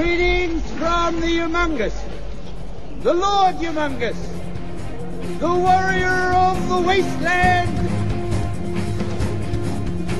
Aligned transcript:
Greetings 0.00 0.62
from 0.78 1.20
the 1.20 1.26
humongous, 1.26 1.92
the 3.02 3.12
Lord 3.12 3.56
humongous, 3.56 4.16
the 5.38 5.46
warrior 5.46 6.32
of 6.32 6.56
the 6.70 6.80
wasteland, 6.80 7.76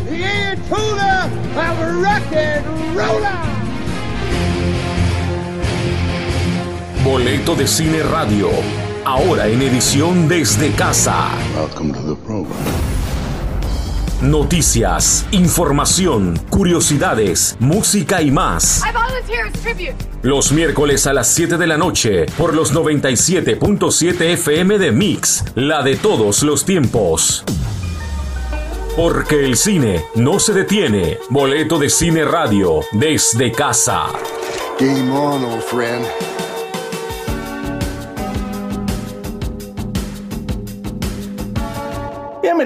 the 0.05 0.21
Ayatollah 0.21 1.31
of 1.65 2.03
rock 2.03 2.31
and 2.31 2.67
roller. 2.95 3.41
Boleto 7.03 7.55
de 7.57 7.67
Cine 7.67 8.03
Radio, 8.03 8.51
ahora 9.07 9.47
en 9.47 9.63
edición 9.63 10.29
desde 10.29 10.73
casa. 10.73 11.31
Welcome 11.57 11.95
to 11.95 12.03
the 12.03 12.17
program. 12.17 12.90
Noticias, 14.23 15.25
información, 15.31 16.39
curiosidades, 16.51 17.57
música 17.59 18.21
y 18.21 18.31
más. 18.31 18.83
Los 20.21 20.53
miércoles 20.53 21.07
a 21.07 21.15
las 21.15 21.29
7 21.29 21.57
de 21.57 21.67
la 21.67 21.79
noche 21.79 22.27
por 22.37 22.53
los 22.53 22.75
97.7 22.75 24.21
FM 24.21 24.79
de 24.79 24.93
Mix, 24.93 25.43
la 25.55 25.83
de 25.83 25.97
todos 25.97 26.43
los 26.43 26.67
tiempos. 26.67 27.45
Porque 28.95 29.47
el 29.47 29.57
cine 29.57 30.05
no 30.17 30.39
se 30.39 30.53
detiene. 30.53 31.17
Boleto 31.31 31.79
de 31.79 31.89
Cine 31.89 32.27
Radio 32.27 32.81
desde 32.93 33.51
casa. 33.51 34.09
Game 34.79 35.11
on, 35.11 35.45
old 35.45 35.63
friend. 35.63 36.05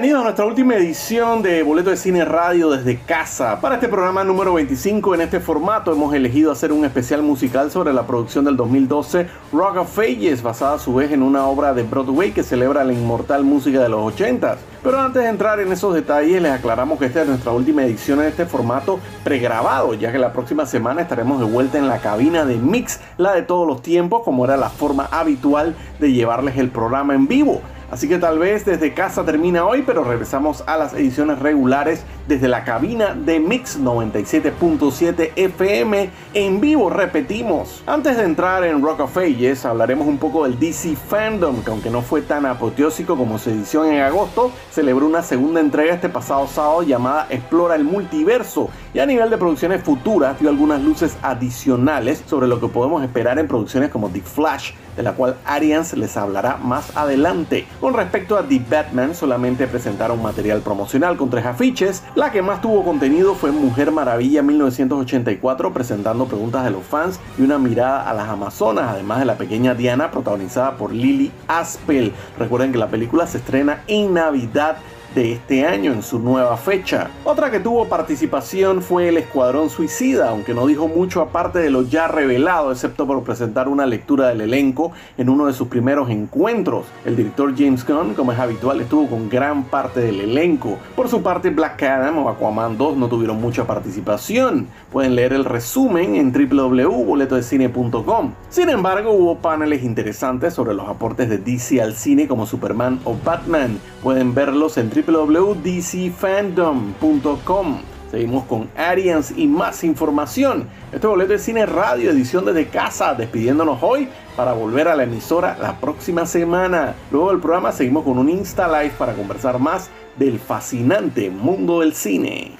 Bienvenidos 0.05 0.21
a 0.21 0.25
nuestra 0.25 0.45
última 0.45 0.75
edición 0.75 1.41
de 1.41 1.63
Boleto 1.63 1.89
de 1.89 1.97
Cine 1.97 2.25
Radio 2.25 2.69
desde 2.69 2.99
casa. 2.99 3.59
Para 3.59 3.73
este 3.73 3.89
programa 3.89 4.23
número 4.23 4.53
25 4.53 5.15
en 5.15 5.21
este 5.21 5.39
formato 5.39 5.91
hemos 5.91 6.13
elegido 6.13 6.51
hacer 6.51 6.71
un 6.71 6.85
especial 6.85 7.23
musical 7.23 7.71
sobre 7.71 7.91
la 7.91 8.05
producción 8.05 8.45
del 8.45 8.55
2012 8.55 9.27
Rock 9.51 9.77
of 9.77 9.97
Ages, 9.97 10.43
basada 10.43 10.75
a 10.75 10.77
su 10.77 10.93
vez 10.93 11.11
en 11.11 11.23
una 11.23 11.47
obra 11.47 11.73
de 11.73 11.81
Broadway 11.81 12.33
que 12.33 12.43
celebra 12.43 12.83
la 12.83 12.93
inmortal 12.93 13.43
música 13.45 13.81
de 13.81 13.89
los 13.89 14.13
80s. 14.13 14.57
Pero 14.83 14.99
antes 14.99 15.23
de 15.23 15.29
entrar 15.29 15.59
en 15.59 15.71
esos 15.71 15.95
detalles 15.95 16.39
les 16.39 16.51
aclaramos 16.51 16.99
que 16.99 17.05
esta 17.05 17.23
es 17.23 17.27
nuestra 17.27 17.51
última 17.53 17.83
edición 17.83 18.19
en 18.19 18.27
este 18.27 18.45
formato 18.45 18.99
pregrabado, 19.23 19.95
ya 19.95 20.11
que 20.11 20.19
la 20.19 20.33
próxima 20.33 20.67
semana 20.67 21.01
estaremos 21.01 21.39
de 21.39 21.47
vuelta 21.47 21.79
en 21.79 21.87
la 21.87 21.97
cabina 21.97 22.45
de 22.45 22.57
Mix, 22.57 22.99
la 23.17 23.33
de 23.33 23.41
todos 23.41 23.67
los 23.67 23.81
tiempos, 23.81 24.21
como 24.21 24.45
era 24.45 24.55
la 24.55 24.69
forma 24.69 25.07
habitual 25.09 25.75
de 25.99 26.13
llevarles 26.13 26.57
el 26.57 26.69
programa 26.69 27.15
en 27.15 27.27
vivo. 27.27 27.63
Así 27.95 28.09
que 28.09 28.17
tal 28.17 28.39
vez 28.39 28.65
desde 28.65 28.93
casa 28.93 29.23
termina 29.23 29.65
hoy, 29.65 29.81
pero 29.87 30.03
regresamos 30.03 30.65
a 30.67 30.75
las 30.75 30.93
ediciones 30.93 31.39
regulares 31.39 32.03
desde 32.27 32.49
la 32.49 32.65
cabina 32.65 33.15
de 33.15 33.39
Mix 33.39 33.79
97.7 33.79 35.31
FM 35.33 36.09
en 36.33 36.59
vivo, 36.59 36.89
repetimos. 36.89 37.83
Antes 37.87 38.17
de 38.17 38.25
entrar 38.25 38.65
en 38.65 38.81
Rock 38.81 38.99
of 38.99 39.17
Ages, 39.17 39.63
hablaremos 39.63 40.07
un 40.07 40.17
poco 40.17 40.43
del 40.43 40.59
DC 40.59 40.97
Fandom, 41.07 41.63
que 41.63 41.71
aunque 41.71 41.89
no 41.89 42.01
fue 42.01 42.21
tan 42.21 42.45
apoteósico 42.45 43.15
como 43.15 43.39
su 43.39 43.51
edición 43.51 43.87
en 43.87 44.01
agosto, 44.01 44.51
celebró 44.71 45.05
una 45.05 45.23
segunda 45.23 45.61
entrega 45.61 45.93
este 45.93 46.09
pasado 46.09 46.47
sábado 46.47 46.83
llamada 46.83 47.27
Explora 47.29 47.75
el 47.75 47.85
Multiverso, 47.85 48.71
y 48.95 48.99
a 49.01 49.05
nivel 49.05 49.29
de 49.29 49.37
producciones 49.37 49.83
futuras 49.83 50.39
dio 50.39 50.47
algunas 50.47 50.81
luces 50.81 51.17
adicionales 51.21 52.23
sobre 52.27 52.47
lo 52.47 52.61
que 52.61 52.69
podemos 52.69 53.03
esperar 53.03 53.37
en 53.37 53.47
producciones 53.47 53.89
como 53.89 54.09
The 54.09 54.21
Flash, 54.21 54.71
de 54.95 55.03
la 55.03 55.11
cual 55.11 55.35
Arians 55.43 55.91
les 55.97 56.15
hablará 56.15 56.55
más 56.55 56.95
adelante. 56.95 57.67
Con 57.81 57.93
respecto 57.93 58.37
a 58.37 58.43
The 58.43 58.61
Batman, 58.69 59.13
solamente 59.13 59.67
presentaron 59.67 60.21
material 60.21 60.61
promocional 60.61 61.17
con 61.17 61.29
tres 61.29 61.45
afiches. 61.45 62.03
La 62.15 62.31
que 62.31 62.41
más 62.41 62.61
tuvo 62.61 62.85
contenido 62.85 63.35
fue 63.35 63.51
Mujer 63.51 63.91
Maravilla 63.91 64.41
1984, 64.41 65.73
presentando 65.73 66.25
preguntas 66.25 66.63
de 66.63 66.71
los 66.71 66.85
fans 66.85 67.19
y 67.37 67.41
una 67.41 67.59
mirada 67.59 68.09
a 68.09 68.13
las 68.13 68.29
Amazonas, 68.29 68.91
además 68.91 69.19
de 69.19 69.25
la 69.25 69.37
pequeña 69.37 69.75
Diana, 69.75 70.09
protagonizada 70.09 70.77
por 70.77 70.93
Lily 70.93 71.33
Aspel. 71.49 72.13
Recuerden 72.39 72.71
que 72.71 72.77
la 72.77 72.87
película 72.87 73.27
se 73.27 73.39
estrena 73.39 73.83
en 73.87 74.13
Navidad 74.13 74.77
de 75.15 75.31
este 75.31 75.65
año 75.65 75.93
en 75.93 76.03
su 76.03 76.19
nueva 76.19 76.57
fecha. 76.57 77.09
Otra 77.23 77.49
que 77.49 77.61
tuvo 77.61 77.87
participación 77.87 78.81
fue 78.81 79.07
el 79.07 79.17
Escuadrón 79.17 79.69
Suicida, 79.69 80.29
aunque 80.29 80.53
no 80.53 80.67
dijo 80.67 80.89
mucho 80.89 81.21
aparte 81.21 81.59
de 81.59 81.69
lo 81.69 81.83
ya 81.83 82.07
revelado, 82.07 82.71
excepto 82.71 83.07
por 83.07 83.23
presentar 83.23 83.69
una 83.69 83.85
lectura 83.85 84.27
del 84.27 84.41
elenco 84.41 84.91
en 85.17 85.29
uno 85.29 85.45
de 85.45 85.53
sus 85.53 85.69
primeros 85.69 86.09
encuentros. 86.09 86.85
El 87.05 87.15
director 87.15 87.53
James 87.57 87.87
Gunn, 87.87 88.13
como 88.13 88.33
es 88.33 88.39
habitual, 88.39 88.81
estuvo 88.81 89.07
con 89.07 89.29
gran 89.29 89.63
parte 89.63 90.01
del 90.01 90.19
elenco. 90.19 90.77
Por 90.95 91.07
su 91.07 91.23
parte, 91.23 91.49
Black 91.49 91.81
Adam 91.83 92.17
o 92.17 92.29
Aquaman 92.29 92.77
2 92.77 92.97
no 92.97 93.07
tuvieron 93.07 93.39
mucha 93.39 93.65
participación. 93.65 94.67
Pueden 94.91 95.15
leer 95.15 95.31
el 95.31 95.45
resumen 95.45 96.15
en 96.15 96.33
www.boletodecine.com. 96.33 98.33
Sin 98.49 98.69
embargo, 98.69 99.11
hubo 99.11 99.37
paneles 99.37 99.83
interesantes 99.83 100.53
sobre 100.53 100.73
los 100.73 100.89
aportes 100.89 101.29
de 101.29 101.37
DC 101.37 101.81
al 101.81 101.95
cine 101.95 102.27
como 102.27 102.45
Superman 102.45 102.99
o 103.05 103.15
Batman. 103.23 103.79
Pueden 104.03 104.35
verlos 104.35 104.77
en 104.77 104.91
www.dcfandom.com. 105.05 107.77
Seguimos 108.11 108.45
con 108.45 108.69
Arians 108.77 109.33
y 109.35 109.47
más 109.47 109.83
información. 109.83 110.67
Este 110.91 111.05
boleto 111.05 111.33
de 111.33 111.39
cine 111.39 111.65
radio, 111.65 112.11
edición 112.11 112.45
desde 112.45 112.67
casa, 112.67 113.13
despidiéndonos 113.13 113.79
hoy 113.81 114.07
para 114.37 114.53
volver 114.53 114.87
a 114.87 114.95
la 114.95 115.03
emisora 115.03 115.57
la 115.61 115.79
próxima 115.79 116.25
semana. 116.25 116.95
Luego 117.11 117.31
del 117.31 117.39
programa 117.39 117.71
seguimos 117.71 118.03
con 118.03 118.17
un 118.17 118.29
Insta 118.29 118.67
Live 118.67 118.93
para 118.97 119.13
conversar 119.13 119.59
más 119.59 119.89
del 120.17 120.39
fascinante 120.39 121.29
mundo 121.29 121.81
del 121.81 121.93
cine. 121.93 122.53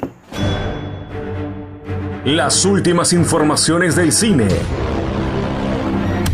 Las 2.25 2.65
últimas 2.65 3.13
informaciones 3.13 3.95
del 3.95 4.11
cine 4.11 4.47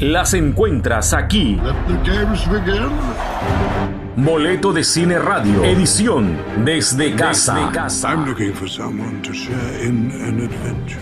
las 0.01 0.33
encuentras 0.33 1.13
aquí. 1.13 1.59
Let 1.63 1.75
the 1.87 2.11
games 2.11 2.49
begin. 2.49 4.00
Boleto 4.17 4.73
de 4.73 4.83
Cine 4.83 5.17
Radio, 5.19 5.63
edición 5.63 6.37
desde 6.65 7.15
casa. 7.15 7.71
I'm 8.03 8.25
looking 8.25 8.53
for 8.53 8.69
someone 8.69 9.21
to 9.21 9.31
share 9.33 9.85
in 9.85 10.11
an 10.11 10.41
adventure. 10.41 10.99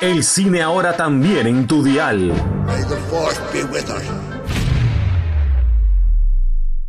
El 0.00 0.24
cine 0.24 0.62
ahora 0.62 0.96
también 0.96 1.46
en 1.46 1.66
tu 1.66 1.84
dial. 1.84 2.32
May 2.66 2.80
the 2.84 2.96
force 3.10 3.38
be 3.52 3.62
with 3.64 3.90
us. 3.90 4.02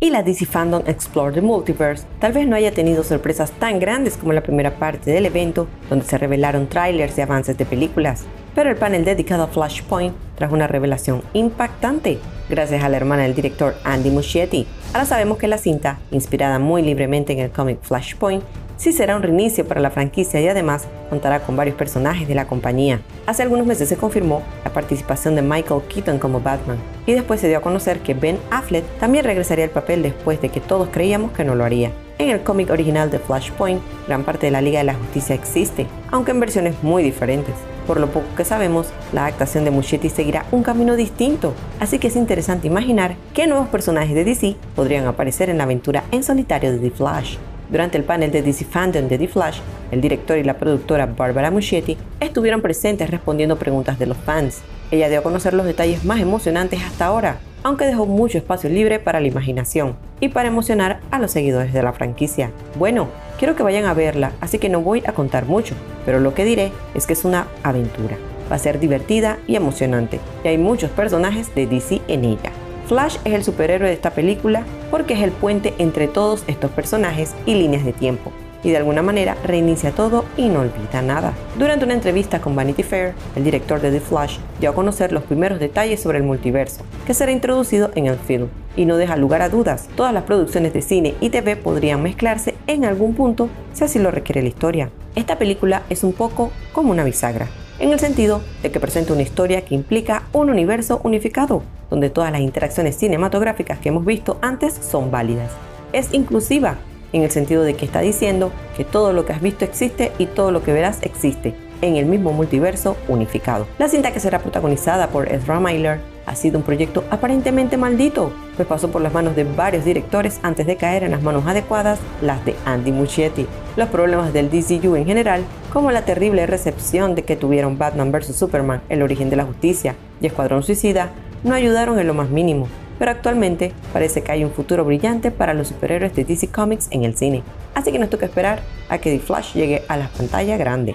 y 0.00 0.10
la 0.10 0.22
DC 0.22 0.46
Fandom 0.46 0.82
Explore 0.86 1.32
the 1.32 1.40
Multiverse 1.40 2.06
tal 2.18 2.32
vez 2.32 2.46
no 2.46 2.56
haya 2.56 2.72
tenido 2.72 3.04
sorpresas 3.04 3.52
tan 3.52 3.78
grandes 3.78 4.16
como 4.16 4.32
la 4.32 4.42
primera 4.42 4.78
parte 4.78 5.10
del 5.10 5.26
evento, 5.26 5.66
donde 5.88 6.06
se 6.06 6.16
revelaron 6.18 6.66
trailers 6.66 7.16
y 7.18 7.20
avances 7.20 7.56
de 7.58 7.64
películas, 7.66 8.24
pero 8.54 8.70
el 8.70 8.76
panel 8.76 9.04
dedicado 9.04 9.44
a 9.44 9.48
Flashpoint 9.48 10.14
trajo 10.36 10.54
una 10.54 10.66
revelación 10.66 11.22
impactante 11.32 12.18
gracias 12.48 12.82
a 12.82 12.88
la 12.88 12.96
hermana 12.96 13.22
del 13.24 13.34
director 13.34 13.74
Andy 13.84 14.10
Muschietti. 14.10 14.66
Ahora 14.92 15.06
sabemos 15.06 15.38
que 15.38 15.48
la 15.48 15.58
cinta, 15.58 15.98
inspirada 16.10 16.58
muy 16.58 16.82
libremente 16.82 17.32
en 17.32 17.40
el 17.40 17.50
cómic 17.50 17.78
Flashpoint, 17.82 18.42
sí 18.76 18.92
será 18.92 19.16
un 19.16 19.22
reinicio 19.22 19.66
para 19.66 19.80
la 19.80 19.90
franquicia 19.90 20.40
y 20.40 20.48
además 20.48 20.86
contará 21.10 21.40
con 21.40 21.56
varios 21.56 21.76
personajes 21.76 22.28
de 22.28 22.34
la 22.34 22.46
compañía. 22.46 23.00
Hace 23.26 23.42
algunos 23.42 23.66
meses 23.66 23.88
se 23.88 23.96
confirmó 23.96 24.42
la 24.64 24.72
participación 24.72 25.34
de 25.34 25.42
Michael 25.42 25.82
Keaton 25.88 26.18
como 26.18 26.40
Batman 26.40 26.78
y 27.06 27.12
después 27.12 27.40
se 27.40 27.48
dio 27.48 27.58
a 27.58 27.62
conocer 27.62 28.00
que 28.00 28.14
Ben 28.14 28.38
Affleck 28.50 28.84
también 28.98 29.24
regresaría 29.24 29.64
al 29.64 29.70
papel 29.70 30.02
después 30.02 30.40
de 30.40 30.48
que 30.48 30.60
todos 30.60 30.88
creíamos 30.90 31.32
que 31.32 31.44
no 31.44 31.54
lo 31.54 31.64
haría. 31.64 31.92
En 32.18 32.30
el 32.30 32.42
cómic 32.42 32.70
original 32.70 33.10
de 33.10 33.18
Flashpoint, 33.18 33.82
gran 34.06 34.22
parte 34.22 34.46
de 34.46 34.52
la 34.52 34.60
Liga 34.60 34.78
de 34.78 34.84
la 34.84 34.94
Justicia 34.94 35.34
existe, 35.34 35.86
aunque 36.10 36.30
en 36.30 36.40
versiones 36.40 36.74
muy 36.82 37.02
diferentes. 37.02 37.54
Por 37.86 38.00
lo 38.00 38.08
poco 38.08 38.26
que 38.36 38.44
sabemos, 38.44 38.88
la 39.12 39.26
adaptación 39.26 39.64
de 39.64 39.70
Muschietti 39.70 40.08
seguirá 40.08 40.46
un 40.52 40.62
camino 40.62 40.96
distinto, 40.96 41.52
así 41.80 41.98
que 41.98 42.08
es 42.08 42.16
interesante 42.16 42.66
imaginar 42.66 43.16
qué 43.34 43.46
nuevos 43.46 43.68
personajes 43.68 44.14
de 44.14 44.24
DC 44.24 44.56
podrían 44.74 45.06
aparecer 45.06 45.50
en 45.50 45.58
la 45.58 45.64
aventura 45.64 46.04
en 46.10 46.22
solitario 46.22 46.72
de 46.72 46.78
The 46.78 46.90
Flash. 46.90 47.36
Durante 47.70 47.98
el 47.98 48.04
panel 48.04 48.30
de 48.30 48.42
DC 48.42 48.64
Fandom 48.64 49.08
de 49.08 49.18
The 49.18 49.28
Flash, 49.28 49.58
el 49.90 50.00
director 50.00 50.38
y 50.38 50.44
la 50.44 50.58
productora 50.58 51.06
Barbara 51.06 51.50
Muschietti 51.50 51.96
estuvieron 52.20 52.62
presentes 52.62 53.10
respondiendo 53.10 53.58
preguntas 53.58 53.98
de 53.98 54.06
los 54.06 54.16
fans. 54.16 54.62
Ella 54.90 55.08
dio 55.08 55.18
a 55.18 55.22
conocer 55.22 55.54
los 55.54 55.66
detalles 55.66 56.04
más 56.04 56.20
emocionantes 56.20 56.82
hasta 56.82 57.06
ahora, 57.06 57.38
aunque 57.62 57.86
dejó 57.86 58.06
mucho 58.06 58.38
espacio 58.38 58.70
libre 58.70 58.98
para 58.98 59.20
la 59.20 59.28
imaginación 59.28 59.96
y 60.20 60.28
para 60.28 60.48
emocionar 60.48 61.00
a 61.10 61.18
los 61.18 61.32
seguidores 61.32 61.72
de 61.72 61.82
la 61.82 61.92
franquicia. 61.92 62.50
Bueno, 62.78 63.08
quiero 63.38 63.56
que 63.56 63.62
vayan 63.62 63.84
a 63.84 63.94
verla, 63.94 64.32
así 64.40 64.58
que 64.58 64.68
no 64.68 64.80
voy 64.80 65.02
a 65.06 65.12
contar 65.12 65.46
mucho, 65.46 65.74
pero 66.04 66.20
lo 66.20 66.34
que 66.34 66.44
diré 66.44 66.72
es 66.94 67.06
que 67.06 67.12
es 67.12 67.24
una 67.24 67.46
aventura. 67.62 68.16
Va 68.50 68.56
a 68.56 68.58
ser 68.58 68.78
divertida 68.78 69.38
y 69.46 69.56
emocionante, 69.56 70.20
y 70.44 70.48
hay 70.48 70.58
muchos 70.58 70.90
personajes 70.90 71.54
de 71.54 71.66
DC 71.66 72.02
en 72.08 72.24
ella. 72.24 72.52
Flash 72.86 73.16
es 73.24 73.32
el 73.32 73.44
superhéroe 73.44 73.88
de 73.88 73.94
esta 73.94 74.10
película 74.10 74.64
porque 74.90 75.14
es 75.14 75.22
el 75.22 75.30
puente 75.30 75.74
entre 75.78 76.06
todos 76.06 76.44
estos 76.46 76.70
personajes 76.70 77.34
y 77.46 77.54
líneas 77.54 77.84
de 77.84 77.94
tiempo, 77.94 78.32
y 78.64 78.70
de 78.70 78.78
alguna 78.78 79.02
manera 79.02 79.36
reinicia 79.44 79.92
todo 79.92 80.24
y 80.36 80.48
no 80.48 80.60
olvida 80.60 81.02
nada. 81.02 81.34
Durante 81.58 81.84
una 81.84 81.94
entrevista 81.94 82.40
con 82.40 82.56
Vanity 82.56 82.82
Fair, 82.82 83.14
el 83.36 83.44
director 83.44 83.80
de 83.80 83.92
The 83.92 84.00
Flash 84.00 84.38
dio 84.58 84.70
a 84.70 84.74
conocer 84.74 85.12
los 85.12 85.22
primeros 85.22 85.60
detalles 85.60 86.02
sobre 86.02 86.18
el 86.18 86.24
multiverso, 86.24 86.82
que 87.06 87.14
será 87.14 87.30
introducido 87.30 87.92
en 87.94 88.06
el 88.06 88.16
film, 88.16 88.48
y 88.76 88.86
no 88.86 88.96
deja 88.96 89.16
lugar 89.16 89.42
a 89.42 89.48
dudas, 89.48 89.88
todas 89.96 90.12
las 90.12 90.24
producciones 90.24 90.72
de 90.72 90.82
cine 90.82 91.14
y 91.20 91.30
TV 91.30 91.56
podrían 91.56 92.02
mezclarse 92.02 92.54
en 92.66 92.84
algún 92.84 93.14
punto 93.14 93.48
si 93.72 93.84
así 93.84 93.98
lo 93.98 94.10
requiere 94.10 94.42
la 94.42 94.48
historia. 94.48 94.90
Esta 95.14 95.38
película 95.38 95.82
es 95.90 96.02
un 96.02 96.12
poco 96.12 96.50
como 96.72 96.90
una 96.90 97.04
bisagra. 97.04 97.46
en 97.80 97.90
el 97.90 97.98
sentido 97.98 98.40
de 98.62 98.70
que 98.70 98.78
presenta 98.78 99.12
una 99.12 99.22
historia 99.22 99.64
que 99.64 99.74
implica 99.74 100.22
un 100.32 100.48
universo 100.48 101.00
unificado, 101.02 101.64
donde 101.90 102.08
todas 102.08 102.30
las 102.30 102.40
interacciones 102.40 102.96
cinematográficas 102.96 103.80
que 103.80 103.88
hemos 103.88 104.04
visto 104.04 104.38
antes 104.42 104.74
son 104.74 105.10
válidas. 105.10 105.50
Es 105.92 106.14
inclusiva, 106.14 106.78
en 107.14 107.22
el 107.22 107.30
sentido 107.30 107.62
de 107.62 107.74
que 107.74 107.86
está 107.86 108.00
diciendo 108.00 108.52
que 108.76 108.84
todo 108.84 109.12
lo 109.12 109.24
que 109.24 109.32
has 109.32 109.40
visto 109.40 109.64
existe 109.64 110.12
y 110.18 110.26
todo 110.26 110.50
lo 110.50 110.62
que 110.62 110.72
verás 110.72 110.98
existe, 111.02 111.54
en 111.80 111.96
el 111.96 112.06
mismo 112.06 112.32
multiverso 112.32 112.96
unificado. 113.08 113.66
La 113.78 113.88
cinta 113.88 114.12
que 114.12 114.20
será 114.20 114.40
protagonizada 114.40 115.08
por 115.08 115.32
Ezra 115.32 115.60
Miller 115.60 116.00
ha 116.26 116.34
sido 116.34 116.58
un 116.58 116.64
proyecto 116.64 117.04
aparentemente 117.10 117.76
maldito, 117.76 118.32
pues 118.56 118.66
pasó 118.66 118.90
por 118.90 119.00
las 119.00 119.12
manos 119.12 119.36
de 119.36 119.44
varios 119.44 119.84
directores 119.84 120.40
antes 120.42 120.66
de 120.66 120.76
caer 120.76 121.04
en 121.04 121.12
las 121.12 121.22
manos 121.22 121.46
adecuadas, 121.46 122.00
las 122.20 122.44
de 122.44 122.56
Andy 122.64 122.90
Muschietti. 122.90 123.46
Los 123.76 123.90
problemas 123.90 124.32
del 124.32 124.50
DCU 124.50 124.96
en 124.96 125.06
general, 125.06 125.44
como 125.72 125.92
la 125.92 126.04
terrible 126.04 126.46
recepción 126.46 127.14
de 127.14 127.22
que 127.22 127.36
tuvieron 127.36 127.78
Batman 127.78 128.10
vs. 128.10 128.34
Superman, 128.34 128.82
El 128.88 129.02
origen 129.02 129.30
de 129.30 129.36
la 129.36 129.44
justicia 129.44 129.94
y 130.20 130.26
Escuadrón 130.26 130.62
Suicida, 130.62 131.10
no 131.44 131.54
ayudaron 131.54 131.98
en 131.98 132.06
lo 132.06 132.14
más 132.14 132.30
mínimo, 132.30 132.68
pero 132.98 133.10
actualmente 133.10 133.72
parece 133.92 134.22
que 134.22 134.32
hay 134.32 134.44
un 134.44 134.52
futuro 134.52 134.84
brillante 134.84 135.30
para 135.30 135.54
los 135.54 135.68
superhéroes 135.68 136.14
de 136.14 136.24
DC 136.24 136.48
Comics 136.48 136.88
en 136.90 137.04
el 137.04 137.16
cine. 137.16 137.42
Así 137.74 137.92
que 137.92 137.98
nos 137.98 138.10
toca 138.10 138.26
esperar 138.26 138.60
a 138.88 138.98
que 138.98 139.10
The 139.10 139.20
Flash 139.20 139.54
llegue 139.54 139.82
a 139.88 139.96
la 139.96 140.08
pantalla 140.08 140.56
grande. 140.56 140.94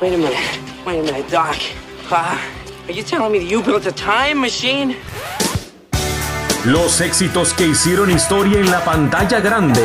Wait 0.00 0.14
a 0.14 0.16
minute. 0.16 0.34
Wait 0.86 0.98
a 0.98 1.02
minute, 1.02 1.30
Doc. 1.30 1.56
Uh, 2.10 2.38
are 2.88 2.92
you 2.92 3.02
telling 3.02 3.32
me 3.32 3.38
that 3.38 3.44
you 3.44 3.62
built 3.62 3.84
a 3.86 3.92
time 3.92 4.40
machine? 4.40 4.96
Los 6.64 7.00
éxitos 7.02 7.52
que 7.52 7.66
hicieron 7.66 8.10
historia 8.10 8.60
en 8.60 8.70
la 8.70 8.82
pantalla 8.82 9.40
grande. 9.40 9.82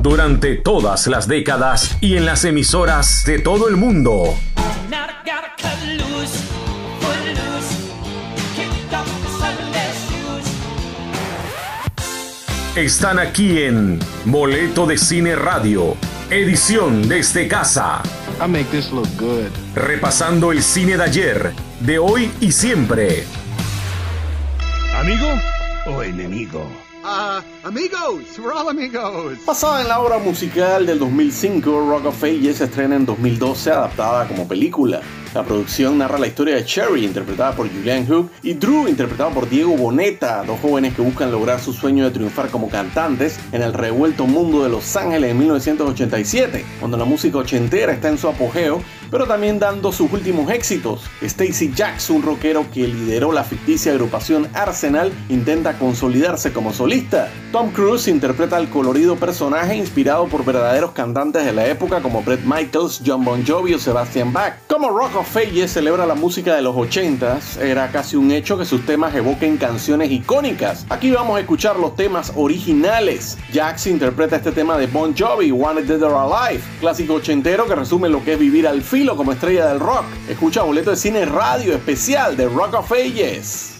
Durante 0.00 0.56
todas 0.56 1.06
las 1.06 1.28
décadas 1.28 1.96
y 2.00 2.16
en 2.16 2.24
las 2.24 2.44
emisoras 2.44 3.24
de 3.24 3.38
todo 3.38 3.68
el 3.68 3.76
mundo. 3.76 4.34
Están 12.76 13.18
aquí 13.18 13.62
en 13.62 13.98
Boleto 14.24 14.86
de 14.86 14.96
Cine 14.96 15.34
Radio 15.34 15.96
Edición 16.30 17.08
desde 17.08 17.48
casa. 17.48 18.02
Repasando 19.74 20.52
el 20.52 20.62
cine 20.62 20.98
de 20.98 21.02
ayer, 21.02 21.52
de 21.80 21.98
hoy 21.98 22.30
y 22.38 22.52
siempre. 22.52 23.24
¿Amigo 24.94 25.28
o 25.86 26.02
enemigo? 26.02 26.70
Uh, 27.02 27.40
amigos, 27.64 28.38
we're 28.38 28.52
all 28.52 28.68
amigos. 28.68 29.38
Basada 29.46 29.82
en 29.82 29.88
la 29.88 30.00
obra 30.00 30.18
musical 30.18 30.86
del 30.86 30.98
2005, 30.98 31.88
Rock 31.88 32.06
of 32.06 32.22
Ages 32.22 32.58
se 32.58 32.64
estrena 32.64 32.96
en 32.96 33.06
2012 33.06 33.70
adaptada 33.70 34.26
como 34.26 34.46
película. 34.46 35.00
La 35.34 35.44
producción 35.44 35.98
narra 35.98 36.18
la 36.18 36.26
historia 36.26 36.56
de 36.56 36.64
Cherry, 36.64 37.04
interpretada 37.04 37.54
por 37.54 37.68
Julianne 37.68 38.06
Hook, 38.06 38.30
y 38.42 38.54
Drew, 38.54 38.88
interpretado 38.88 39.30
por 39.30 39.48
Diego 39.48 39.76
Boneta, 39.76 40.42
dos 40.44 40.58
jóvenes 40.60 40.94
que 40.94 41.02
buscan 41.02 41.30
lograr 41.30 41.60
su 41.60 41.72
sueño 41.72 42.04
de 42.04 42.10
triunfar 42.10 42.50
como 42.50 42.70
cantantes 42.70 43.38
en 43.52 43.62
el 43.62 43.74
revuelto 43.74 44.26
mundo 44.26 44.62
de 44.62 44.70
Los 44.70 44.96
Ángeles 44.96 45.30
en 45.30 45.38
1987, 45.38 46.64
cuando 46.78 46.96
la 46.96 47.04
música 47.04 47.38
ochentera 47.38 47.92
está 47.92 48.08
en 48.08 48.18
su 48.18 48.28
apogeo 48.28 48.82
pero 49.10 49.26
también 49.26 49.58
dando 49.58 49.92
sus 49.92 50.12
últimos 50.12 50.50
éxitos. 50.50 51.02
Stacy 51.22 51.72
Jacks, 51.74 52.10
un 52.10 52.22
rockero 52.22 52.66
que 52.72 52.86
lideró 52.86 53.32
la 53.32 53.44
ficticia 53.44 53.92
agrupación 53.92 54.48
Arsenal, 54.54 55.12
intenta 55.28 55.78
consolidarse 55.78 56.52
como 56.52 56.72
solista. 56.72 57.30
Tom 57.58 57.72
Cruise 57.72 58.06
interpreta 58.06 58.56
al 58.56 58.70
colorido 58.70 59.16
personaje 59.16 59.74
inspirado 59.74 60.28
por 60.28 60.44
verdaderos 60.44 60.92
cantantes 60.92 61.44
de 61.44 61.52
la 61.52 61.66
época 61.66 62.00
como 62.00 62.22
Bret 62.22 62.42
Michaels, 62.44 63.02
John 63.04 63.24
Bon 63.24 63.44
Jovi 63.44 63.74
o 63.74 63.80
Sebastian 63.80 64.32
Bach. 64.32 64.58
Como 64.68 64.90
Rock 64.90 65.16
of 65.16 65.36
Ages 65.36 65.72
celebra 65.72 66.06
la 66.06 66.14
música 66.14 66.54
de 66.54 66.62
los 66.62 66.76
80s, 66.76 67.60
era 67.60 67.90
casi 67.90 68.14
un 68.14 68.30
hecho 68.30 68.56
que 68.56 68.64
sus 68.64 68.86
temas 68.86 69.12
evoquen 69.12 69.56
canciones 69.56 70.12
icónicas. 70.12 70.86
Aquí 70.88 71.10
vamos 71.10 71.36
a 71.36 71.40
escuchar 71.40 71.80
los 71.80 71.96
temas 71.96 72.32
originales. 72.36 73.36
Jax 73.52 73.88
interpreta 73.88 74.36
este 74.36 74.52
tema 74.52 74.78
de 74.78 74.86
Bon 74.86 75.12
Jovi, 75.12 75.50
Wanted 75.50 75.86
Dead 75.86 76.02
or 76.04 76.14
Alive, 76.14 76.62
clásico 76.78 77.14
ochentero 77.14 77.66
que 77.66 77.74
resume 77.74 78.08
lo 78.08 78.22
que 78.22 78.34
es 78.34 78.38
vivir 78.38 78.68
al 78.68 78.82
fin 78.82 79.08
como 79.08 79.32
estrella 79.32 79.66
del 79.66 79.80
rock. 79.80 80.04
Escucha 80.28 80.62
boleto 80.62 80.90
de 80.90 80.96
cine 80.96 81.24
radio 81.24 81.74
especial 81.74 82.36
de 82.36 82.48
Rock 82.48 82.74
of 82.74 82.92
Ages. 82.92 83.77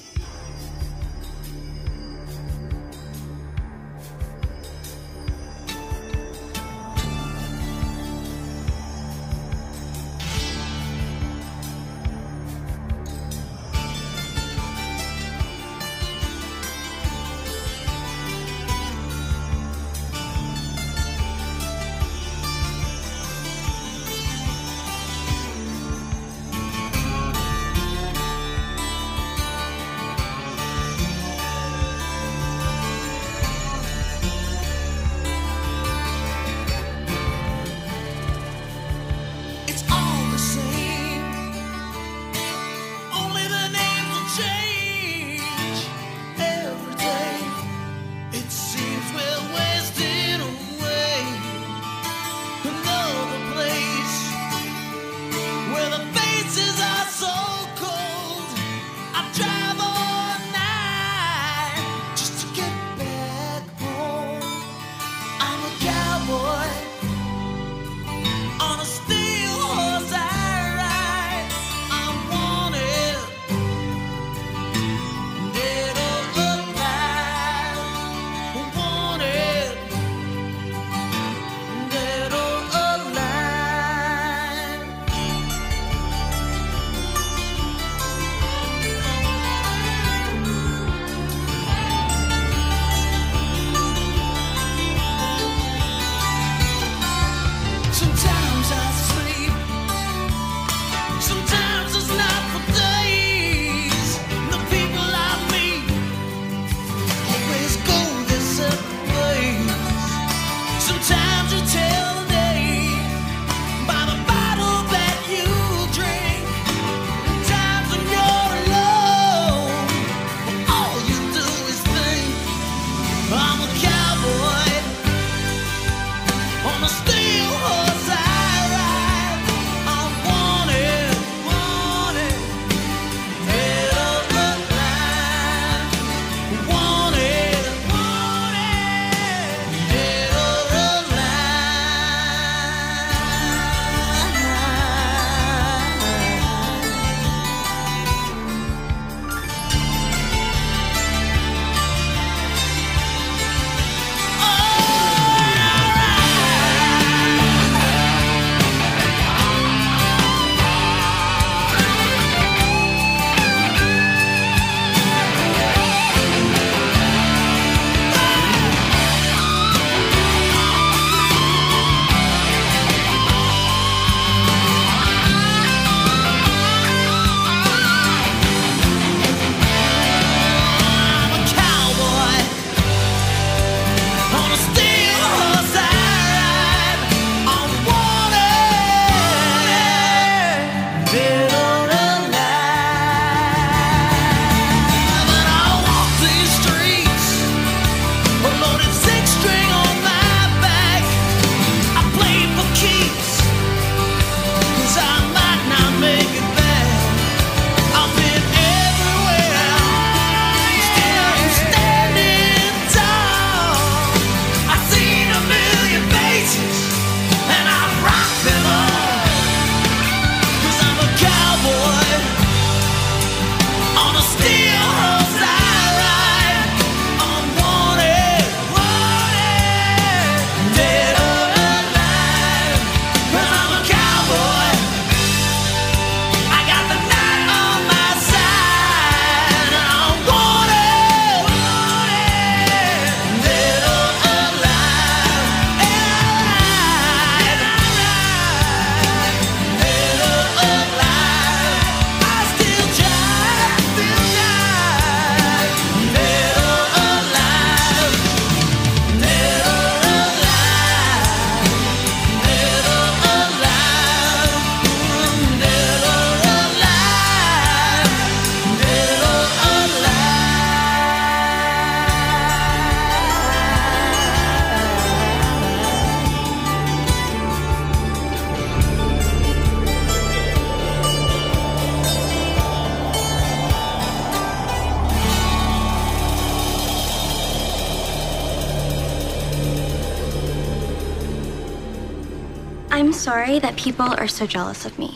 I'm 292.91 293.13
sorry 293.13 293.59
that 293.61 293.77
people 293.77 294.07
are 294.07 294.29
so 294.29 294.47
jealous 294.47 294.87
of 294.87 294.99
me. 294.99 295.11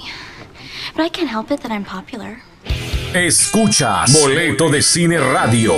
But 0.94 1.02
I 1.04 1.08
can't 1.08 1.28
help 1.28 1.50
it 1.50 1.60
that 1.62 1.72
I'm 1.72 1.84
popular. 1.84 2.42
Escuchas 3.14 4.12
Boleto 4.12 4.70
de 4.70 4.82
Cine 4.82 5.18
Radio. 5.18 5.72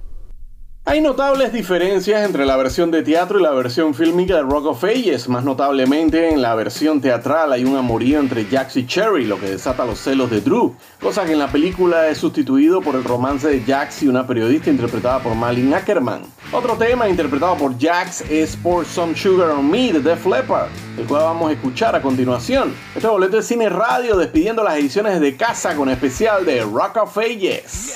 Hay 0.89 1.01
notables 1.01 1.53
diferencias 1.53 2.25
entre 2.25 2.47
la 2.47 2.57
versión 2.57 2.89
de 2.89 3.03
teatro 3.03 3.39
y 3.39 3.43
la 3.43 3.51
versión 3.51 3.93
fílmica 3.93 4.37
de 4.37 4.41
Rock 4.41 4.65
of 4.65 4.83
Ages. 4.83 5.29
Más 5.29 5.43
notablemente, 5.43 6.31
en 6.31 6.41
la 6.41 6.55
versión 6.55 6.99
teatral 6.99 7.53
hay 7.53 7.63
un 7.63 7.77
amorío 7.77 8.19
entre 8.19 8.45
Jax 8.45 8.77
y 8.77 8.87
Cherry, 8.87 9.25
lo 9.25 9.39
que 9.39 9.51
desata 9.51 9.85
los 9.85 9.99
celos 9.99 10.31
de 10.31 10.41
Drew, 10.41 10.75
cosa 10.99 11.25
que 11.25 11.33
en 11.33 11.37
la 11.37 11.51
película 11.51 12.07
es 12.07 12.17
sustituido 12.17 12.81
por 12.81 12.95
el 12.95 13.03
romance 13.03 13.47
de 13.47 13.61
Jax 13.61 14.01
y 14.01 14.07
una 14.07 14.25
periodista 14.25 14.71
interpretada 14.71 15.19
por 15.19 15.35
Malin 15.35 15.75
Ackerman. 15.75 16.23
Otro 16.51 16.75
tema 16.75 17.07
interpretado 17.07 17.55
por 17.55 17.79
Jax 17.79 18.21
es 18.21 18.55
Pour 18.55 18.83
Some 18.83 19.15
Sugar 19.15 19.51
on 19.51 19.69
Me 19.69 19.93
de 19.93 19.99
Def 19.99 20.25
Leppard, 20.25 20.69
el 20.97 21.05
cual 21.05 21.21
vamos 21.21 21.51
a 21.51 21.53
escuchar 21.53 21.95
a 21.95 22.01
continuación. 22.01 22.73
Este 22.95 23.07
boleto 23.07 23.37
de 23.37 23.43
cine 23.43 23.69
radio 23.69 24.17
despidiendo 24.17 24.63
las 24.63 24.77
ediciones 24.77 25.21
de 25.21 25.37
casa 25.37 25.75
con 25.75 25.87
especial 25.87 26.47
de 26.47 26.63
Rock 26.63 26.97
of 26.97 27.15
Ages. 27.15 27.93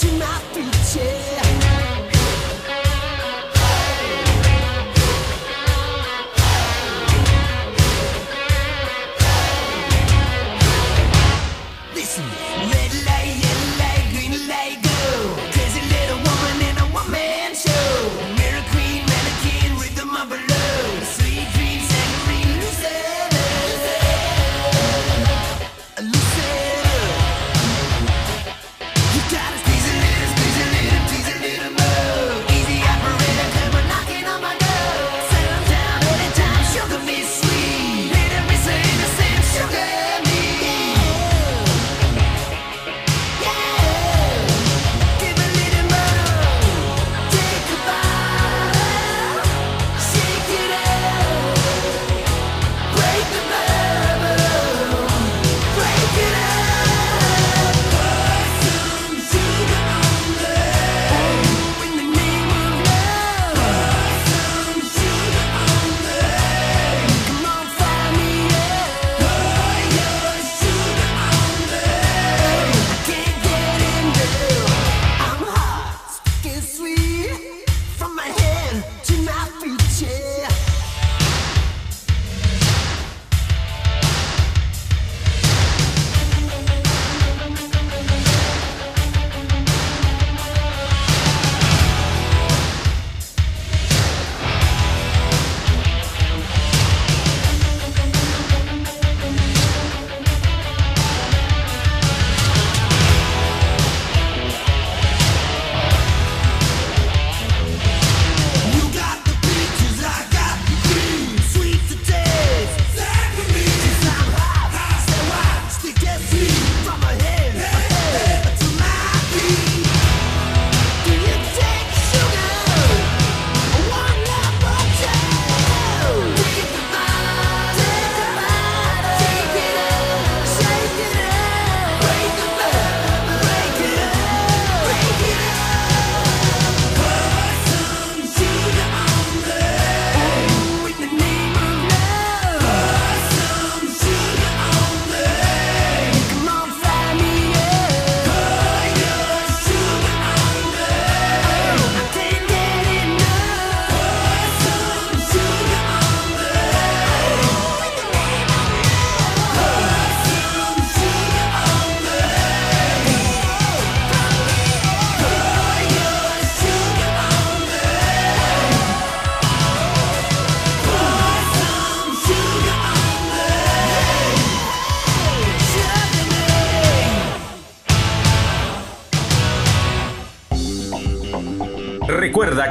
to 0.00 0.10
my 0.12 0.39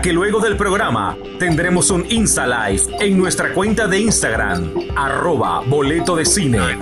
Que 0.01 0.13
luego 0.13 0.39
del 0.39 0.55
programa 0.55 1.17
tendremos 1.39 1.89
un 1.91 2.05
Insta 2.09 2.47
Live 2.47 2.83
en 2.99 3.17
nuestra 3.17 3.53
cuenta 3.53 3.88
de 3.88 3.99
Instagram, 3.99 4.71
arroba 4.95 5.62
boleto 5.65 6.15
de 6.15 6.25
cine, 6.25 6.77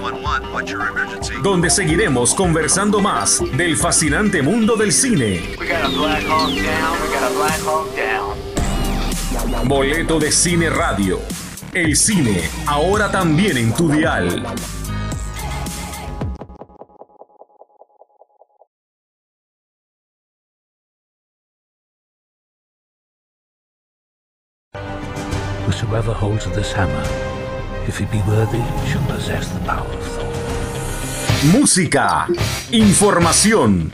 donde 1.41 1.69
seguiremos 1.71 2.36
conversando 2.36 2.99
más 2.99 3.41
del 3.58 3.75
fascinante 3.75 4.43
mundo 4.43 4.75
del 4.75 4.91
cine. 4.91 5.56
Boleto 9.63 10.19
de 10.19 10.32
Cine 10.32 10.69
Radio. 10.69 11.19
El 11.73 11.95
cine, 11.95 12.49
ahora 12.67 13.12
también 13.12 13.58
en 13.58 13.73
tu 13.73 13.89
dial. 13.89 14.45
Holds 26.13 26.46
this 26.56 26.72
hammer, 26.72 27.04
if 27.86 28.00
he 28.00 28.06
be 28.06 28.22
worthy, 28.28 28.63
shall 28.88 29.06
possess 29.08 29.50
the 29.50 29.60
power 29.65 29.86
of 29.86 30.04
Thor. 30.15 30.26
Música, 31.52 32.28
información, 32.72 33.91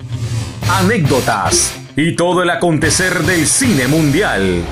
anécdotas 0.69 1.73
y 1.95 2.15
todo 2.15 2.43
el 2.43 2.49
acontecer 2.51 3.23
del 3.23 3.45
cine 3.47 3.87
mundial. 3.87 4.63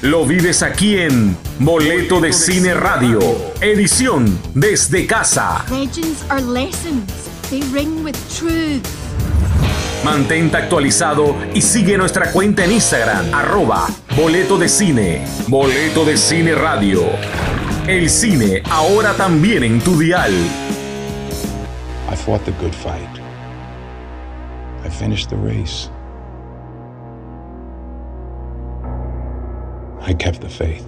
Lo 0.00 0.24
vives 0.24 0.62
aquí 0.62 0.98
en 0.98 1.36
Boleto 1.58 2.20
de 2.20 2.32
Cine 2.32 2.74
Radio, 2.74 3.20
edición 3.60 4.38
desde 4.54 5.06
casa. 5.06 5.64
Legends 5.70 6.24
are 6.30 6.40
lessons. 6.40 7.28
They 7.50 7.62
ring 7.72 8.02
with 8.02 8.16
truth. 8.36 9.07
Mantente 10.04 10.56
actualizado 10.56 11.34
y 11.54 11.60
sigue 11.60 11.98
nuestra 11.98 12.30
cuenta 12.30 12.64
en 12.64 12.72
Instagram, 12.72 13.34
arroba 13.34 13.88
Boleto 14.16 14.56
de 14.56 14.68
Cine, 14.68 15.24
Boleto 15.48 16.04
de 16.04 16.16
Cine 16.16 16.54
Radio. 16.54 17.02
El 17.88 18.08
cine 18.08 18.62
ahora 18.70 19.14
también 19.14 19.64
en 19.64 19.80
tu 19.80 19.98
dial. 19.98 20.32
I 22.10 22.16
fought 22.16 22.44
the 22.44 22.52
good 22.52 22.72
fight. 22.72 23.08
I 24.84 24.88
finished 24.88 25.30
the 25.30 25.36
race. 25.36 25.90
I 30.06 30.14
kept 30.14 30.40
the 30.40 30.48
faith. 30.48 30.84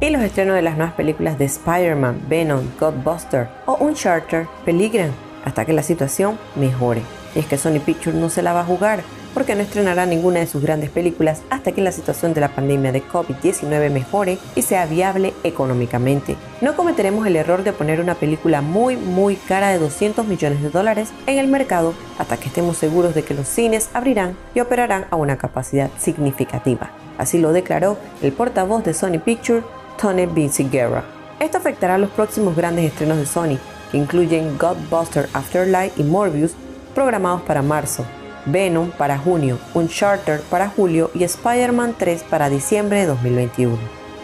Y 0.00 0.10
los 0.10 0.20
estrenos 0.22 0.54
de 0.54 0.62
las 0.62 0.76
nuevas 0.76 0.94
películas 0.94 1.38
de 1.38 1.46
Spider-Man, 1.46 2.22
Venom, 2.28 2.60
Godbuster 2.78 3.48
o 3.66 3.76
Uncharted 3.76 4.46
peligran 4.64 5.12
hasta 5.44 5.64
que 5.64 5.72
la 5.72 5.82
situación 5.82 6.38
mejore. 6.56 7.02
Y 7.34 7.40
es 7.40 7.46
que 7.46 7.58
Sony 7.58 7.80
Pictures 7.84 8.16
no 8.16 8.28
se 8.28 8.42
la 8.42 8.52
va 8.52 8.60
a 8.60 8.64
jugar 8.64 9.02
porque 9.34 9.54
no 9.54 9.62
estrenará 9.62 10.06
ninguna 10.06 10.40
de 10.40 10.46
sus 10.46 10.62
grandes 10.62 10.90
películas 10.90 11.42
hasta 11.50 11.72
que 11.72 11.80
la 11.80 11.92
situación 11.92 12.34
de 12.34 12.40
la 12.40 12.54
pandemia 12.54 12.92
de 12.92 13.02
COVID-19 13.02 13.90
mejore 13.90 14.38
y 14.54 14.62
sea 14.62 14.86
viable 14.86 15.32
económicamente. 15.44 16.36
No 16.60 16.76
cometeremos 16.76 17.26
el 17.26 17.36
error 17.36 17.64
de 17.64 17.72
poner 17.72 18.00
una 18.00 18.14
película 18.14 18.60
muy 18.60 18.96
muy 18.96 19.36
cara 19.36 19.70
de 19.70 19.78
200 19.78 20.26
millones 20.26 20.62
de 20.62 20.70
dólares 20.70 21.10
en 21.26 21.38
el 21.38 21.48
mercado 21.48 21.94
hasta 22.18 22.36
que 22.36 22.48
estemos 22.48 22.76
seguros 22.76 23.14
de 23.14 23.22
que 23.22 23.34
los 23.34 23.48
cines 23.48 23.88
abrirán 23.94 24.36
y 24.54 24.60
operarán 24.60 25.06
a 25.10 25.16
una 25.16 25.38
capacidad 25.38 25.90
significativa. 25.98 26.90
Así 27.18 27.38
lo 27.38 27.52
declaró 27.52 27.98
el 28.22 28.32
portavoz 28.32 28.84
de 28.84 28.94
Sony 28.94 29.18
Pictures, 29.24 29.64
Tony 30.00 30.26
Guerra. 30.70 31.04
Esto 31.40 31.58
afectará 31.58 31.96
a 31.96 31.98
los 31.98 32.10
próximos 32.10 32.56
grandes 32.56 32.84
estrenos 32.84 33.18
de 33.18 33.26
Sony, 33.26 33.58
que 33.90 33.98
incluyen 33.98 34.56
Godbuster 34.58 35.28
Afterlife 35.32 36.00
y 36.00 36.04
Morbius, 36.04 36.52
programados 36.94 37.42
para 37.42 37.62
marzo, 37.62 38.04
Venom 38.46 38.90
para 38.90 39.18
junio, 39.18 39.58
Uncharted 39.74 40.40
para 40.50 40.68
julio 40.68 41.10
y 41.14 41.24
Spider-Man 41.24 41.94
3 41.98 42.24
para 42.24 42.50
diciembre 42.50 43.00
de 43.00 43.06
2021. 43.06 43.76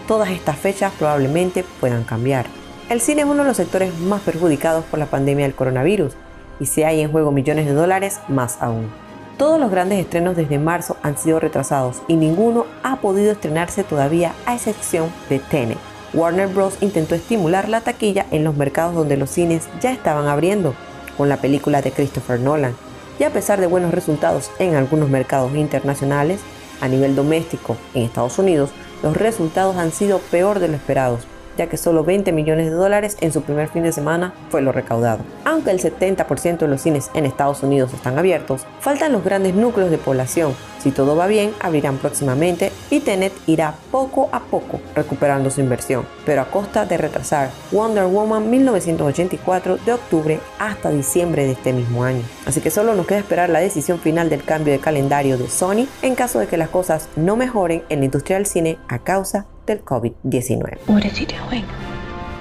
Todas 0.06 0.30
estas 0.30 0.56
fechas 0.56 0.92
probablemente 0.98 1.64
puedan 1.80 2.04
cambiar. 2.04 2.46
El 2.88 3.00
cine 3.00 3.22
es 3.22 3.28
uno 3.28 3.42
de 3.42 3.48
los 3.48 3.56
sectores 3.56 3.96
más 3.98 4.22
perjudicados 4.22 4.84
por 4.86 4.98
la 4.98 5.06
pandemia 5.06 5.44
del 5.44 5.54
coronavirus 5.54 6.14
y 6.58 6.66
si 6.66 6.82
hay 6.82 7.00
en 7.00 7.12
juego 7.12 7.30
millones 7.30 7.66
de 7.66 7.74
dólares, 7.74 8.18
más 8.28 8.58
aún. 8.60 8.90
Todos 9.36 9.60
los 9.60 9.70
grandes 9.70 10.00
estrenos 10.00 10.34
desde 10.34 10.58
marzo 10.58 10.96
han 11.02 11.16
sido 11.16 11.38
retrasados 11.38 12.02
y 12.08 12.16
ninguno 12.16 12.66
ha 12.82 12.96
podido 12.96 13.30
estrenarse 13.30 13.84
todavía 13.84 14.32
a 14.46 14.54
excepción 14.54 15.12
de 15.28 15.38
Tenet. 15.38 15.78
Warner 16.14 16.48
Bros. 16.48 16.78
intentó 16.80 17.14
estimular 17.14 17.68
la 17.68 17.82
taquilla 17.82 18.26
en 18.30 18.42
los 18.42 18.56
mercados 18.56 18.94
donde 18.94 19.16
los 19.16 19.30
cines 19.30 19.68
ya 19.80 19.92
estaban 19.92 20.26
abriendo, 20.26 20.74
con 21.18 21.28
la 21.28 21.36
película 21.38 21.82
de 21.82 21.92
Christopher 21.92 22.40
Nolan, 22.40 22.74
y 23.18 23.24
a 23.24 23.32
pesar 23.32 23.60
de 23.60 23.66
buenos 23.66 23.92
resultados 23.92 24.50
en 24.58 24.76
algunos 24.76 25.10
mercados 25.10 25.54
internacionales, 25.54 26.40
a 26.80 26.88
nivel 26.88 27.16
doméstico 27.16 27.76
en 27.92 28.04
Estados 28.04 28.38
Unidos, 28.38 28.70
los 29.02 29.16
resultados 29.16 29.76
han 29.76 29.92
sido 29.92 30.20
peor 30.20 30.60
de 30.60 30.68
lo 30.68 30.76
esperados, 30.76 31.26
ya 31.58 31.66
que 31.66 31.76
solo 31.76 32.04
20 32.04 32.32
millones 32.32 32.66
de 32.66 32.72
dólares 32.72 33.18
en 33.20 33.32
su 33.32 33.42
primer 33.42 33.68
fin 33.68 33.82
de 33.82 33.92
semana 33.92 34.32
fue 34.48 34.62
lo 34.62 34.72
recaudado. 34.72 35.24
Aunque 35.44 35.72
el 35.72 35.80
70% 35.80 36.58
de 36.58 36.68
los 36.68 36.80
cines 36.80 37.10
en 37.12 37.26
Estados 37.26 37.62
Unidos 37.62 37.92
están 37.92 38.18
abiertos, 38.18 38.64
faltan 38.80 39.12
los 39.12 39.24
grandes 39.24 39.54
núcleos 39.54 39.90
de 39.90 39.98
población. 39.98 40.54
Si 40.78 40.92
todo 40.92 41.16
va 41.16 41.26
bien, 41.26 41.52
abrirán 41.60 41.98
próximamente 41.98 42.70
y 42.88 43.00
Tenet 43.00 43.32
irá 43.48 43.74
poco 43.90 44.28
a 44.30 44.40
poco 44.40 44.80
recuperando 44.94 45.50
su 45.50 45.60
inversión, 45.60 46.06
pero 46.24 46.42
a 46.42 46.50
costa 46.50 46.86
de 46.86 46.96
retrasar 46.96 47.50
Wonder 47.72 48.04
Woman 48.04 48.48
1984 48.48 49.78
de 49.78 49.92
octubre 49.92 50.40
hasta 50.60 50.90
diciembre 50.90 51.44
de 51.44 51.52
este 51.52 51.72
mismo 51.72 52.04
año. 52.04 52.22
Así 52.46 52.60
que 52.60 52.70
solo 52.70 52.94
nos 52.94 53.06
queda 53.08 53.18
esperar 53.18 53.50
la 53.50 53.58
decisión 53.58 53.98
final 53.98 54.30
del 54.30 54.44
cambio 54.44 54.72
de 54.72 54.78
calendario 54.78 55.36
de 55.36 55.50
Sony 55.50 55.88
en 56.02 56.14
caso 56.14 56.38
de 56.38 56.46
que 56.46 56.56
las 56.56 56.68
cosas 56.68 57.08
no 57.16 57.34
mejoren 57.34 57.82
en 57.88 57.98
la 57.98 58.04
industria 58.04 58.36
del 58.36 58.46
cine 58.46 58.78
a 58.86 59.00
causa 59.00 59.46
del 59.68 59.84
COVID-19. 59.84 60.78
What 60.88 61.04
is 61.04 61.18
he 61.18 61.26
doing? 61.26 61.64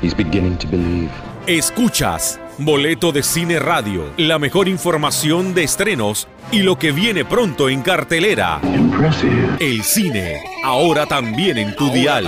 He's 0.02 0.16
beginning 0.16 0.58
to 0.58 0.68
believe. 0.68 1.12
Escuchas 1.46 2.40
Boleto 2.58 3.12
de 3.12 3.22
Cine 3.22 3.60
Radio, 3.60 4.12
la 4.18 4.40
mejor 4.40 4.68
información 4.68 5.54
de 5.54 5.64
estrenos 5.64 6.28
y 6.52 6.64
lo 6.64 6.78
que 6.78 6.92
viene 6.92 7.24
pronto 7.24 7.70
en 7.70 7.82
cartelera. 7.82 8.60
El 9.60 9.84
cine, 9.84 10.42
ahora 10.64 11.06
también 11.06 11.58
en 11.58 11.76
tu 11.76 11.90
dial. 11.92 12.26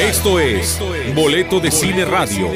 Esto 0.00 0.40
es 0.40 0.80
Boleto 1.14 1.60
de 1.60 1.70
Cine 1.70 2.04
Radio. 2.04 2.48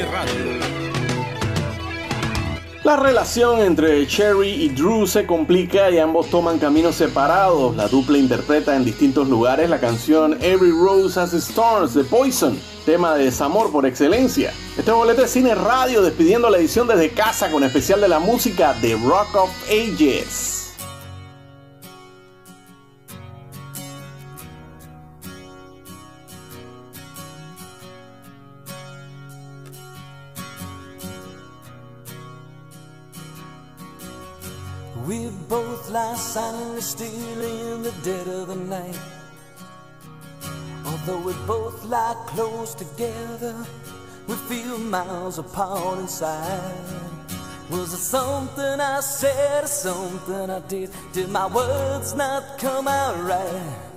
La 2.83 2.95
relación 2.95 3.59
entre 3.59 4.07
Cherry 4.07 4.49
y 4.49 4.69
Drew 4.69 5.05
se 5.05 5.27
complica 5.27 5.91
y 5.91 5.99
ambos 5.99 6.31
toman 6.31 6.57
caminos 6.57 6.95
separados. 6.95 7.75
La 7.75 7.87
dupla 7.87 8.17
interpreta 8.17 8.75
en 8.75 8.83
distintos 8.83 9.29
lugares 9.29 9.69
la 9.69 9.79
canción 9.79 10.35
Every 10.41 10.71
Rose 10.71 11.19
Has 11.19 11.31
Stars 11.35 11.93
de 11.93 12.03
Poison, 12.03 12.59
tema 12.83 13.13
de 13.13 13.25
desamor 13.25 13.71
por 13.71 13.85
excelencia. 13.85 14.51
Este 14.75 14.89
es 14.89 14.97
boleto 14.97 15.21
de 15.21 15.27
cine 15.27 15.53
radio 15.53 16.01
despidiendo 16.01 16.49
la 16.49 16.57
edición 16.57 16.87
desde 16.87 17.11
casa 17.11 17.51
con 17.51 17.63
especial 17.63 18.01
de 18.01 18.07
la 18.07 18.17
música 18.17 18.73
de 18.73 18.95
Rock 18.95 19.35
of 19.35 19.51
Ages. 19.69 20.60
Both 35.51 35.89
lie 35.89 36.15
silently 36.15 36.79
still 36.79 37.41
in 37.41 37.83
the 37.83 37.91
dead 38.03 38.25
of 38.29 38.47
the 38.47 38.55
night. 38.55 38.97
Although 40.85 41.19
we 41.19 41.33
both 41.45 41.83
lie 41.83 42.15
close 42.25 42.73
together, 42.73 43.53
we 44.27 44.35
feel 44.47 44.77
miles 44.77 45.39
apart 45.39 45.99
inside. 45.99 46.73
Was 47.69 47.93
it 47.93 47.97
something 47.97 48.79
I 48.79 49.01
said 49.01 49.65
or 49.65 49.67
something 49.67 50.49
I 50.49 50.61
did? 50.69 50.89
Did 51.11 51.27
my 51.27 51.47
words 51.47 52.15
not 52.15 52.57
come 52.57 52.87
out 52.87 53.21
right? 53.21 53.90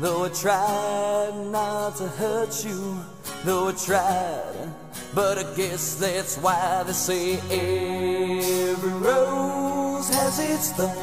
Though 0.00 0.26
I 0.26 0.28
tried 0.28 1.32
not 1.50 1.96
to 1.96 2.06
hurt 2.06 2.64
you, 2.64 3.00
though 3.44 3.66
I 3.66 3.72
tried, 3.72 4.72
but 5.12 5.38
I 5.38 5.56
guess 5.56 5.96
that's 5.96 6.36
why 6.38 6.84
they 6.86 6.92
say 6.92 7.38
every 7.50 8.92
rose 8.92 10.08
has 10.10 10.38
its 10.38 10.70
thorn. 10.70 10.94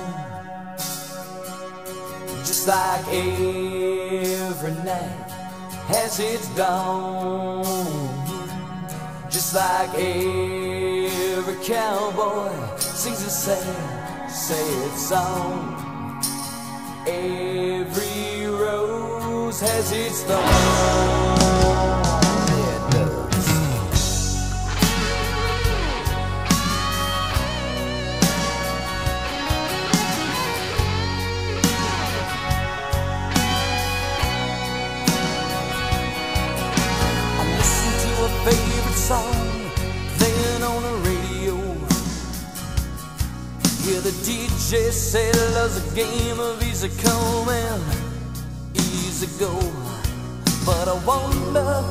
Just 2.46 2.70
like 2.70 3.06
every 3.10 4.72
night 4.86 5.30
has 5.92 6.18
its 6.22 6.48
dawn. 6.56 7.66
Just 9.30 9.54
like 9.54 9.94
every 9.94 11.66
cowboy 11.66 12.78
sings 12.78 13.22
a 13.24 13.30
sad, 13.30 14.30
sad 14.32 14.98
song. 14.98 15.82
Every 17.06 18.35
always 19.56 19.72
has 19.72 19.92
its 19.92 20.24
thorn. 20.24 20.42
favorite 38.46 38.94
song 38.94 39.72
playing 40.18 40.64
on 40.64 40.84
the 40.84 40.94
radio. 41.10 41.56
Yeah, 43.86 44.02
the 44.02 44.14
DJ 44.24 44.92
said 44.92 45.36
love's 45.56 45.78
a 45.78 45.96
game 45.96 46.40
of 46.40 46.62
easy 46.62 46.90
coming 47.02 48.05
and 49.16 49.24
easy 49.24 49.40
go. 49.40 49.54
But 50.66 50.88
I 50.88 50.94
wonder, 51.06 51.84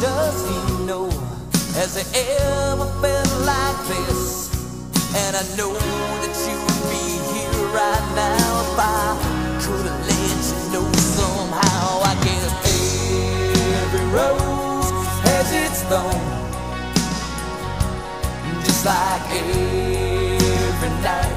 does 0.00 0.48
he 0.48 0.84
know? 0.84 1.10
Has 1.74 1.96
he 1.96 2.04
ever 2.18 2.86
felt 3.00 3.32
like 3.46 3.78
this? 3.88 4.48
And 5.16 5.36
I 5.36 5.42
know 5.56 5.72
that 5.72 6.36
you 6.46 6.56
would 6.64 6.82
be 6.90 7.04
here 7.32 7.66
right 7.72 8.06
now 8.14 8.60
if 8.64 8.78
I 8.78 9.16
could 9.62 9.86
have 9.86 10.02
let 10.06 10.40
you 10.48 10.58
know 10.72 10.86
somehow. 10.92 12.02
I 12.02 12.14
guess 12.24 12.52
every 13.82 14.06
rose 14.12 14.90
has 15.24 15.48
its 15.52 15.82
thorn, 15.84 16.26
just 18.64 18.84
like 18.84 19.30
every 19.30 20.92
night 21.02 21.36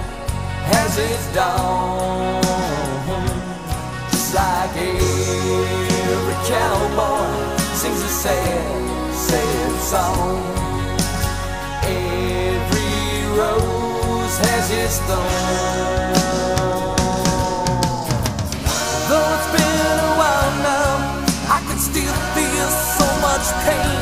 has 0.71 0.97
its 0.97 1.25
dawn, 1.33 2.41
just 4.11 4.33
like 4.35 4.75
every 4.77 5.10
song. 9.91 10.39
Every 11.83 13.11
rose 13.39 14.35
has 14.47 14.65
its 14.71 14.97
thorn. 15.07 16.13
Though 19.09 19.29
it's 19.35 19.49
been 19.55 19.97
a 20.07 20.13
while 20.21 20.53
now, 20.71 20.93
I 21.55 21.59
can 21.67 21.79
still 21.89 22.15
feel 22.35 22.69
so 22.97 23.07
much 23.27 23.45
pain. 23.65 24.00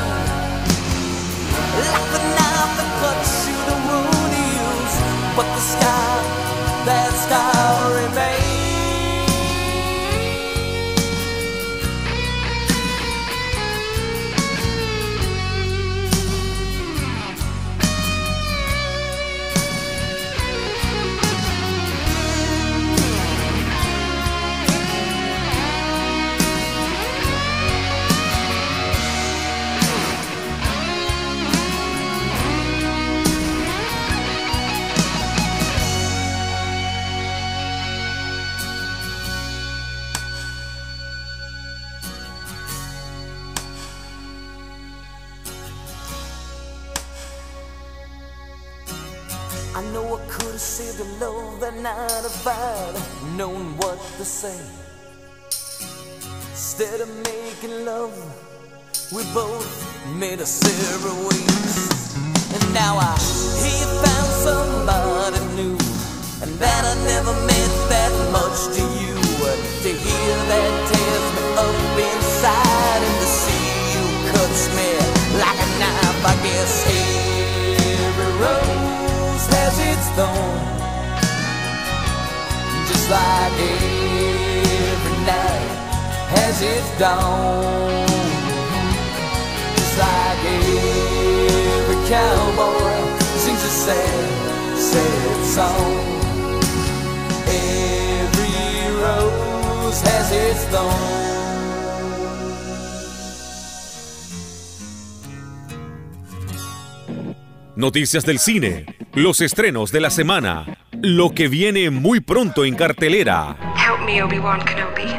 Noticias 107.75 108.25
del 108.25 108.39
cine, 108.39 108.85
los 109.13 109.39
estrenos 109.39 109.91
de 109.91 110.01
la 110.01 110.09
semana, 110.09 110.79
lo 111.01 111.31
que 111.31 111.47
viene 111.47 111.89
muy 111.91 112.19
pronto 112.19 112.65
en 112.65 112.75
cartelera. 112.75 113.55
Help 113.77 114.05
me, 114.05 114.21
Obi-Wan 114.21 114.59
Kenobi. 114.65 115.09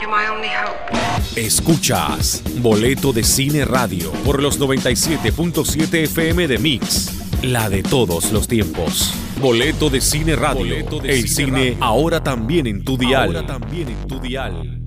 You're 0.00 0.08
my 0.08 0.28
only 0.30 0.48
hope. 0.48 1.40
Escuchas 1.40 2.44
Boleto 2.58 3.12
de 3.12 3.24
Cine 3.24 3.64
Radio 3.64 4.12
por 4.24 4.40
los 4.40 4.60
97.7 4.60 6.04
FM 6.04 6.46
de 6.46 6.58
Mix, 6.58 7.12
la 7.42 7.68
de 7.68 7.82
todos 7.82 8.30
los 8.30 8.46
tiempos. 8.46 9.23
Boleto 9.40 9.90
de 9.90 10.00
Cine 10.00 10.36
Radio, 10.36 10.76
el 11.02 11.28
cine, 11.28 11.76
ahora 11.80 12.22
también 12.22 12.66
en 12.66 12.84
tu 12.84 12.96
dial. 12.96 13.36
Ahora 13.36 13.46
también 13.46 13.88
en 13.88 14.06
tu 14.06 14.20
dial. 14.20 14.82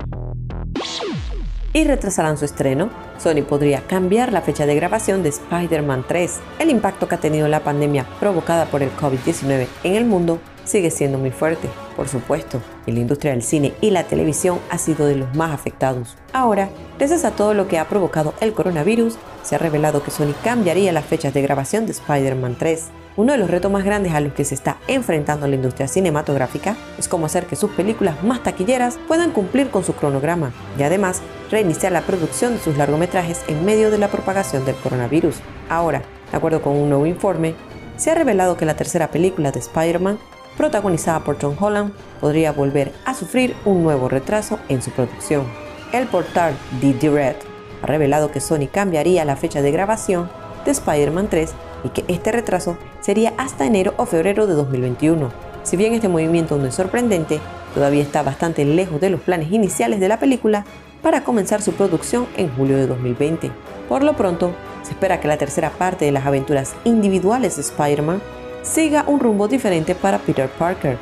y 1.74 1.84
retrasarán 1.84 2.38
su 2.38 2.46
estreno, 2.46 2.90
Sony 3.20 3.44
podría 3.48 3.82
cambiar 3.82 4.32
la 4.32 4.42
fecha 4.42 4.66
de 4.66 4.74
grabación 4.74 5.22
de 5.22 5.30
Spider-Man 5.30 6.06
3. 6.08 6.40
El 6.60 6.70
impacto 6.72 7.08
que 7.08 7.16
ha 7.16 7.20
tenido 7.20 7.48
la 7.48 7.60
pandemia 7.60 8.08
provocada 8.20 8.66
por 8.66 8.82
el 8.82 8.90
COVID-19 8.96 9.68
en 9.84 9.96
el 9.96 10.06
mundo 10.06 10.40
sigue 10.64 10.92
siendo 10.92 11.18
muy 11.18 11.32
fuerte. 11.32 11.70
Por 11.96 12.08
supuesto, 12.08 12.62
y 12.86 12.92
la 12.94 13.00
industria 13.00 13.34
del 13.34 13.44
cine 13.44 13.74
y 13.82 13.92
la 13.92 14.06
televisión 14.06 14.60
ha 14.70 14.78
sido 14.78 15.06
de 15.06 15.16
los 15.16 15.36
más 15.36 15.52
afectados. 15.52 16.16
Ahora, 16.34 16.70
gracias 16.98 17.26
a 17.26 17.32
todo 17.32 17.54
lo 17.54 17.68
que 17.68 17.80
ha 17.80 17.88
provocado 17.88 18.34
el 18.40 18.54
coronavirus, 18.54 19.16
se 19.44 19.56
ha 19.56 19.60
revelado 19.60 20.04
que 20.04 20.12
Sony 20.12 20.34
cambiaría 20.44 20.92
las 20.92 21.06
fechas 21.06 21.34
de 21.34 21.42
grabación 21.42 21.86
de 21.86 21.92
Spider-Man 21.92 22.56
3. 22.58 22.86
Uno 23.18 23.32
de 23.32 23.40
los 23.40 23.50
retos 23.50 23.72
más 23.72 23.84
grandes 23.84 24.14
a 24.14 24.22
los 24.22 24.34
que 24.34 24.46
se 24.46 24.54
está 24.54 24.78
enfrentando 24.88 25.48
la 25.48 25.56
industria 25.56 25.88
cinematográfica 25.88 26.78
es 27.00 27.08
cómo 27.08 27.26
hacer 27.26 27.48
que 27.48 27.56
sus 27.56 27.72
películas 27.72 28.22
más 28.24 28.44
taquilleras 28.44 29.00
puedan 29.08 29.32
cumplir 29.32 29.72
con 29.72 29.84
su 29.84 29.94
cronograma 29.94 30.52
y 30.78 30.84
además 30.84 31.24
reiniciar 31.50 31.92
la 31.94 32.02
producción 32.02 32.54
de 32.54 32.60
sus 32.60 32.78
largometrajes 32.78 33.42
en 33.48 33.66
medio 33.66 33.90
de 33.90 33.98
la 33.98 34.10
propagación 34.10 34.66
del 34.66 34.76
coronavirus. 34.76 35.38
Ahora, 35.68 36.04
de 36.30 36.38
acuerdo 36.38 36.62
con 36.62 36.74
un 36.74 36.90
nuevo 36.90 37.08
informe, 37.08 37.56
se 37.98 38.12
ha 38.12 38.14
revelado 38.14 38.56
que 38.56 38.68
la 38.68 38.76
tercera 38.76 39.10
película 39.10 39.52
de 39.52 39.62
Spider-Man, 39.62 40.20
protagonizada 40.56 41.22
por 41.24 41.40
Tom 41.40 41.56
Holland, 41.60 41.94
podría 42.22 42.52
volver 42.52 42.94
a 43.04 43.16
sufrir 43.16 43.56
un 43.66 43.82
nuevo 43.82 44.10
retraso 44.10 44.60
en 44.70 44.84
su 44.84 44.92
producción. 44.92 45.48
El 45.92 46.06
portal 46.06 46.54
The 46.82 46.94
Direct 46.94 47.46
ha 47.82 47.88
revelado 47.88 48.30
que 48.30 48.42
Sony 48.42 48.68
cambiaría 48.72 49.26
la 49.26 49.38
fecha 49.38 49.64
de 49.64 49.72
grabación 49.72 50.30
de 50.66 50.72
Spider-Man 50.72 51.30
3 51.32 51.52
y 51.84 51.90
que 51.90 52.06
este 52.08 52.32
retraso 52.32 52.78
sería 53.08 53.34
hasta 53.38 53.66
enero 53.66 53.94
o 53.96 54.06
febrero 54.06 54.48
de 54.48 54.54
2021. 54.54 55.32
Si 55.64 55.78
bien 55.78 55.94
este 55.94 56.10
movimiento 56.10 56.58
no 56.58 56.66
es 56.66 56.76
sorprendente, 56.76 57.40
todavía 57.74 58.04
está 58.04 58.22
bastante 58.22 58.66
lejos 58.66 59.00
de 59.00 59.10
los 59.10 59.22
planes 59.22 59.50
iniciales 59.50 60.02
de 60.02 60.10
la 60.10 60.20
película 60.20 60.66
para 61.02 61.24
comenzar 61.24 61.62
su 61.62 61.72
producción 61.72 62.28
en 62.36 62.50
julio 62.50 62.76
de 62.76 62.86
2020. 62.86 63.50
Por 63.88 64.04
lo 64.04 64.18
pronto, 64.18 64.52
se 64.84 64.92
espera 64.92 65.22
que 65.22 65.30
la 65.30 65.38
tercera 65.38 65.70
parte 65.70 66.04
de 66.04 66.12
las 66.12 66.26
aventuras 66.26 66.76
individuales 66.84 67.56
de 67.56 67.62
Spider-Man 67.62 68.22
siga 68.62 69.06
un 69.08 69.22
rumbo 69.22 69.48
diferente 69.48 69.96
para 69.96 70.18
Peter 70.18 70.50
Parker, 70.50 70.98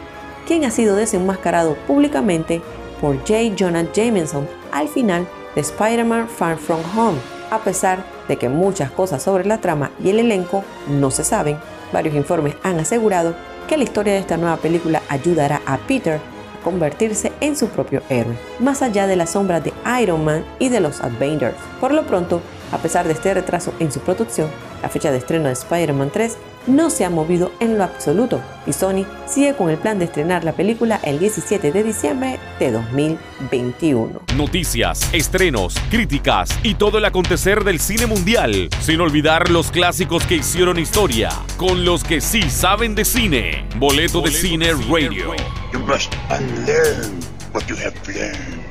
quien 0.46 0.64
ha 0.64 0.70
sido 0.70 0.96
desenmascarado 0.96 1.74
públicamente 1.88 2.62
por 3.02 3.18
J. 3.22 3.56
Jonah 3.58 3.92
Jameson 3.92 4.48
al 4.72 4.90
final 4.90 5.28
de 5.56 5.62
Spider-Man 5.62 6.28
Far 6.28 6.58
From 6.58 6.82
Home. 6.96 7.18
A 7.50 7.58
pesar 7.60 8.06
de 8.28 8.38
que 8.38 8.48
muchas 8.48 8.92
cosas 8.92 9.24
sobre 9.24 9.46
la 9.46 9.60
trama 9.60 9.90
y 10.04 10.10
el 10.10 10.20
elenco 10.20 10.64
no 10.88 11.10
se 11.10 11.24
saben, 11.24 11.58
varios 11.92 12.16
informes 12.16 12.56
han 12.64 12.80
asegurado 12.80 13.36
que 13.68 13.78
la 13.78 13.84
historia 13.84 14.14
de 14.14 14.20
esta 14.20 14.38
nueva 14.38 14.58
película 14.58 15.02
ayudará 15.10 15.62
a 15.66 15.78
Peter 15.78 16.20
a 16.20 16.64
convertirse 16.64 17.32
en 17.42 17.56
su 17.56 17.68
propio 17.68 18.02
héroe, 18.10 18.36
más 18.60 18.82
allá 18.82 19.08
de 19.08 19.16
la 19.16 19.28
sombra 19.28 19.60
de 19.60 19.74
Iron 20.02 20.24
Man 20.24 20.44
y 20.60 20.70
de 20.70 20.80
los 20.80 21.02
Avengers. 21.02 21.58
Por 21.80 21.94
lo 21.94 22.04
pronto, 22.04 22.42
a 22.72 22.78
pesar 22.78 23.06
de 23.08 23.14
este 23.14 23.34
retraso 23.34 23.74
en 23.80 23.92
su 23.92 24.00
producción, 24.00 24.50
la 24.82 24.90
fecha 24.90 25.12
de 25.12 25.18
estreno 25.18 25.48
de 25.48 25.54
Spider-Man 25.54 26.12
3 26.12 26.38
no 26.68 26.90
se 26.90 27.06
ha 27.06 27.10
movido 27.10 27.52
en 27.60 27.78
lo 27.78 27.84
absoluto 27.84 28.42
y 28.66 28.74
Sony 28.74 29.06
sigue 29.28 29.56
con 29.56 29.70
el 29.70 29.78
plan 29.78 30.00
de 30.00 30.06
estrenar 30.06 30.44
la 30.44 30.54
película 30.54 31.00
el 31.04 31.20
17 31.20 31.72
de 31.72 31.84
diciembre 31.84 32.40
de 32.60 32.72
2021. 32.72 34.22
Noticias, 34.36 35.14
estrenos, 35.14 35.76
críticas 35.90 36.50
y 36.64 36.76
todo 36.76 36.98
el 36.98 37.06
acontecer 37.06 37.64
del 37.64 37.80
cine 37.80 38.08
mundial, 38.08 38.70
sin 38.82 39.02
olvidar 39.02 39.50
los 39.50 39.72
clásicos 39.72 40.26
que 40.26 40.36
hicieron 40.36 40.80
historia, 40.80 41.30
con 41.58 41.86
los 41.86 42.04
que 42.04 42.22
sí 42.22 42.50
saben 42.50 42.96
de 42.96 43.06
cine. 43.06 43.68
Boleto, 43.78 44.22
de 44.22 44.32
Cine 44.32 44.74
Radio. 44.74 45.36
You 45.72 45.80
must 45.80 46.16
unlearn 46.30 47.20
what 47.54 47.68
you 47.68 47.76
have 47.76 47.96
learned. 48.08 48.65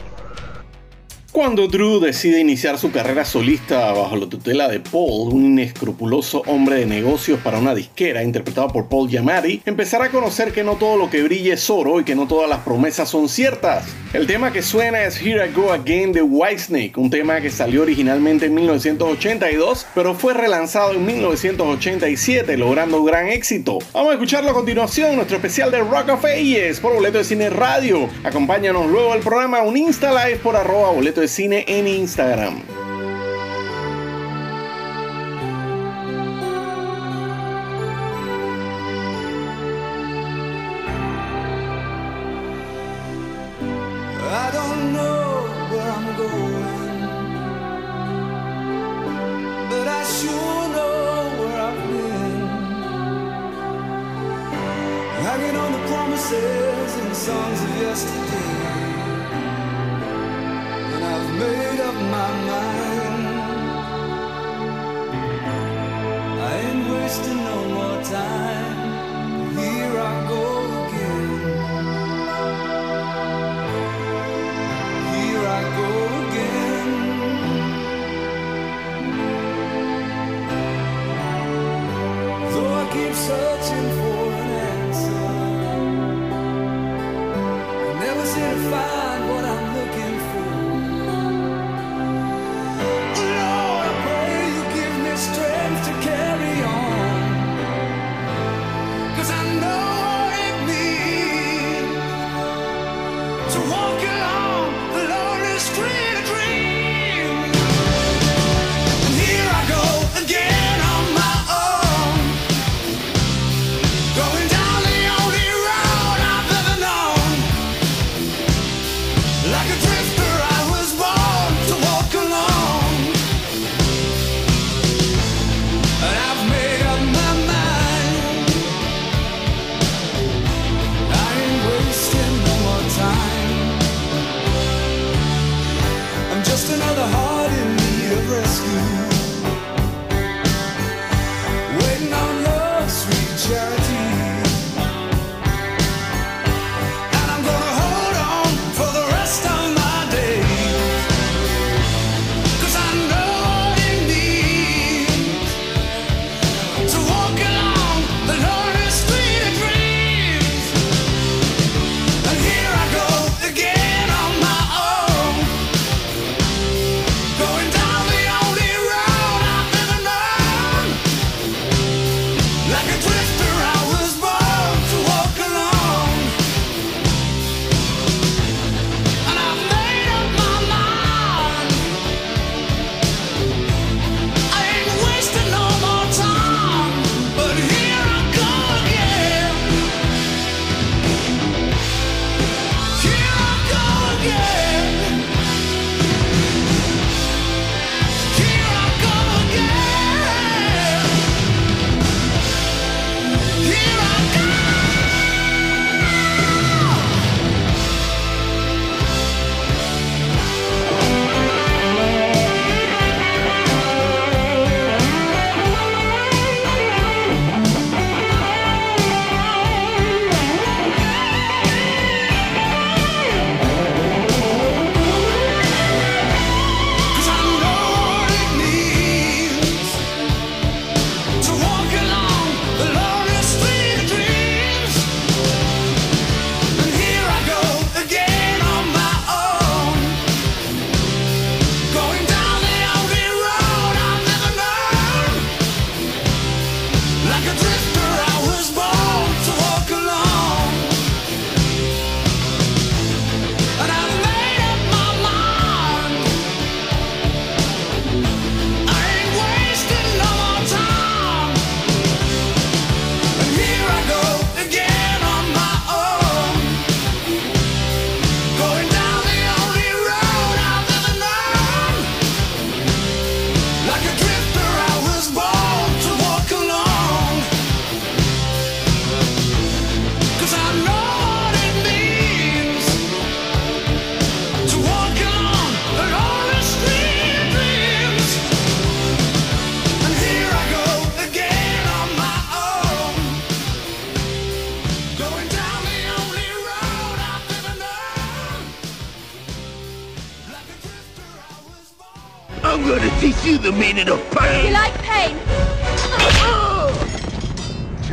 Cuando 1.35 1.67
Drew 1.67 1.99
decide 1.99 2.39
iniciar 2.39 2.79
su 2.79 2.93
carrera 2.93 3.25
solista 3.25 3.91
bajo 3.91 4.15
la 4.15 4.29
tutela 4.29 4.69
de 4.69 4.79
Paul, 4.79 5.35
un 5.35 5.45
inescrupuloso 5.47 6.45
hombre 6.47 6.77
de 6.77 6.87
negocios 6.87 7.41
para 7.41 7.59
una 7.59 7.75
disquera 7.75 8.23
interpretado 8.23 8.69
por 8.69 8.89
Paul 8.89 9.11
Giamatti, 9.11 9.61
empezará 9.67 10.05
a 10.05 10.11
conocer 10.11 10.53
que 10.53 10.63
no 10.63 10.77
todo 10.77 10.97
lo 10.97 11.11
que 11.11 11.25
brilla 11.25 11.55
es 11.55 11.69
oro 11.69 11.99
y 11.99 12.05
que 12.05 12.15
no 12.15 12.29
todas 12.29 12.49
las 12.49 12.61
promesas 12.61 13.09
son 13.09 13.29
ciertas. 13.29 13.85
El 14.13 14.29
tema 14.29 14.53
que 14.53 14.63
suena 14.63 15.03
es 15.03 15.21
Here 15.21 15.45
I 15.45 15.53
Go 15.53 15.73
Again 15.73 16.13
de 16.13 16.23
Whitesnake, 16.23 16.97
un 16.97 17.11
tema 17.11 17.41
que 17.41 17.51
salió 17.51 17.83
originalmente 17.83 18.47
en 18.47 18.55
1982, 18.55 19.89
pero 19.93 20.15
fue 20.15 20.35
relanzado 20.35 20.93
en 20.93 21.05
1987, 21.05 22.57
logrando 22.57 23.03
gran 23.03 23.27
éxito. 23.27 23.81
Vamos 23.93 24.11
a 24.11 24.15
escucharlo 24.15 24.51
a 24.53 24.55
continuación, 24.55 25.17
nuestro 25.17 25.39
especial 25.39 25.73
de 25.73 25.81
Rock 25.81 26.11
of 26.11 26.25
Ages 26.27 26.79
por 26.79 26.95
Boleto 26.95 27.19
de 27.19 27.25
Cine 27.25 27.51
Radio. 27.51 28.09
Acompáñanos 28.23 28.87
luego 28.87 29.13
al 29.13 29.19
programa 29.19 29.63
un 29.63 29.77
Insta 29.77 30.13
Live 30.13 30.39
por 30.39 30.55
arroba 30.55 30.93
boleto 30.93 31.24
cine 31.29 31.65
en 31.67 31.87
Instagram. 31.87 32.74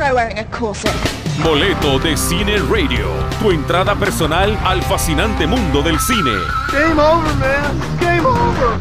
Try 0.02 0.12
wearing 0.12 0.38
a 0.40 0.44
corset. 0.46 0.90
Boleto 1.44 2.00
de 2.00 2.16
Cine 2.16 2.56
Radio, 2.68 3.06
tu 3.40 3.52
entrada 3.52 3.94
personal 3.94 4.58
al 4.64 4.82
fascinante 4.82 5.46
mundo 5.46 5.80
del 5.80 6.00
cine. 6.00 6.32
Game 6.72 7.00
over, 7.00 7.32
man. 7.34 7.80
Game 8.00 8.26
over. 8.26 8.80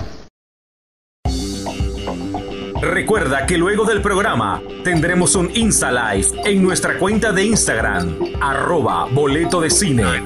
Recuerda 2.82 3.46
que 3.46 3.60
luego 3.60 3.86
del 3.86 4.02
programa 4.02 4.64
tendremos 4.84 5.36
un 5.36 5.52
Insta 5.54 5.92
Live 5.92 6.30
en 6.44 6.64
nuestra 6.64 6.98
cuenta 6.98 7.32
de 7.32 7.46
Instagram, 7.46 8.18
arroba 8.42 9.06
boleto 9.06 9.62
de 9.62 9.70
cine, 9.70 10.24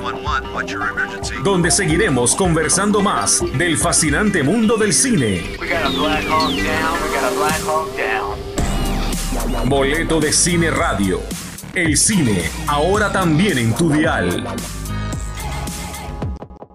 donde 1.43 1.71
seguiremos 1.71 2.33
conversando 2.35 3.01
más 3.01 3.43
del 3.57 3.77
fascinante 3.77 4.43
mundo 4.43 4.77
del 4.77 4.93
cine. 4.93 5.43
Boleto 9.67 10.19
de 10.19 10.31
Cine 10.31 10.69
Radio. 10.69 11.21
El 11.73 11.97
cine, 11.97 12.39
ahora 12.67 13.11
también 13.11 13.57
en 13.57 13.73
tu 13.73 13.89
dial. 13.89 14.45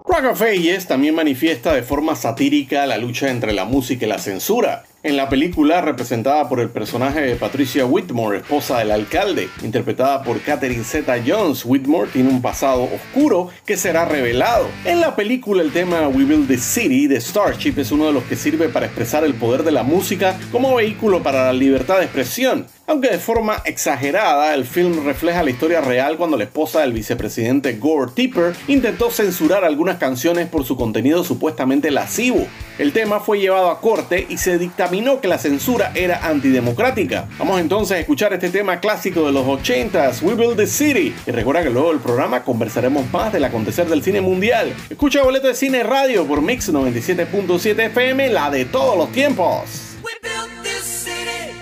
Rock 0.04 0.24
of 0.32 0.42
Ages 0.42 0.88
también 0.88 1.14
manifiesta 1.14 1.72
de 1.72 1.84
forma 1.84 2.16
satírica 2.16 2.86
la 2.86 2.98
lucha 2.98 3.30
entre 3.30 3.52
la 3.52 3.64
música 3.64 4.06
y 4.06 4.08
la 4.08 4.18
censura. 4.18 4.86
En 5.02 5.16
la 5.16 5.30
película, 5.30 5.80
representada 5.80 6.46
por 6.46 6.60
el 6.60 6.68
personaje 6.68 7.22
de 7.22 7.34
Patricia 7.34 7.86
Whitmore, 7.86 8.36
esposa 8.36 8.80
del 8.80 8.90
alcalde, 8.90 9.48
interpretada 9.62 10.22
por 10.22 10.42
Catherine 10.42 10.84
Zeta 10.84 11.14
Jones, 11.26 11.64
Whitmore 11.64 12.10
tiene 12.12 12.28
un 12.28 12.42
pasado 12.42 12.82
oscuro 12.82 13.48
que 13.64 13.78
será 13.78 14.04
revelado. 14.04 14.66
En 14.84 15.00
la 15.00 15.16
película, 15.16 15.62
el 15.62 15.72
tema 15.72 16.06
We 16.08 16.26
Build 16.26 16.48
the 16.48 16.58
City 16.58 17.06
de 17.06 17.18
Starship 17.18 17.78
es 17.78 17.92
uno 17.92 18.08
de 18.08 18.12
los 18.12 18.24
que 18.24 18.36
sirve 18.36 18.68
para 18.68 18.84
expresar 18.84 19.24
el 19.24 19.32
poder 19.32 19.62
de 19.62 19.72
la 19.72 19.84
música 19.84 20.38
como 20.52 20.74
vehículo 20.74 21.22
para 21.22 21.46
la 21.46 21.54
libertad 21.54 21.96
de 21.96 22.04
expresión. 22.04 22.66
Aunque 22.90 23.08
de 23.08 23.18
forma 23.20 23.62
exagerada, 23.66 24.52
el 24.52 24.64
film 24.64 25.06
refleja 25.06 25.44
la 25.44 25.50
historia 25.50 25.80
real 25.80 26.16
cuando 26.16 26.36
la 26.36 26.42
esposa 26.42 26.80
del 26.80 26.92
vicepresidente 26.92 27.74
Gore 27.74 28.10
Tipper 28.12 28.52
intentó 28.66 29.12
censurar 29.12 29.64
algunas 29.64 29.98
canciones 29.98 30.48
por 30.48 30.64
su 30.64 30.76
contenido 30.76 31.22
supuestamente 31.22 31.92
lascivo. 31.92 32.48
El 32.78 32.92
tema 32.92 33.20
fue 33.20 33.38
llevado 33.38 33.70
a 33.70 33.80
corte 33.80 34.26
y 34.28 34.38
se 34.38 34.58
que 34.90 35.28
la 35.28 35.38
censura 35.38 35.92
era 35.94 36.26
antidemocrática. 36.26 37.28
Vamos 37.38 37.60
entonces 37.60 37.96
a 37.96 38.00
escuchar 38.00 38.32
este 38.32 38.50
tema 38.50 38.80
clásico 38.80 39.24
de 39.24 39.32
los 39.32 39.46
80s, 39.46 40.20
We 40.22 40.34
Build 40.34 40.56
the 40.56 40.66
City. 40.66 41.14
Y 41.26 41.30
recuerda 41.30 41.62
que 41.62 41.70
luego 41.70 41.90
del 41.90 42.00
programa 42.00 42.42
conversaremos 42.42 43.08
más 43.12 43.32
del 43.32 43.44
acontecer 43.44 43.86
del 43.86 44.02
cine 44.02 44.20
mundial. 44.20 44.74
Escucha 44.90 45.22
Boleto 45.22 45.46
de 45.46 45.54
Cine 45.54 45.84
Radio 45.84 46.26
por 46.26 46.42
Mix 46.42 46.72
97.7 46.72 47.86
FM, 47.86 48.30
la 48.30 48.50
de 48.50 48.64
todos 48.64 48.98
los 48.98 49.12
tiempos. 49.12 49.96
We 50.02 50.10
built 50.22 50.50
this 50.64 50.82
city 50.82 51.54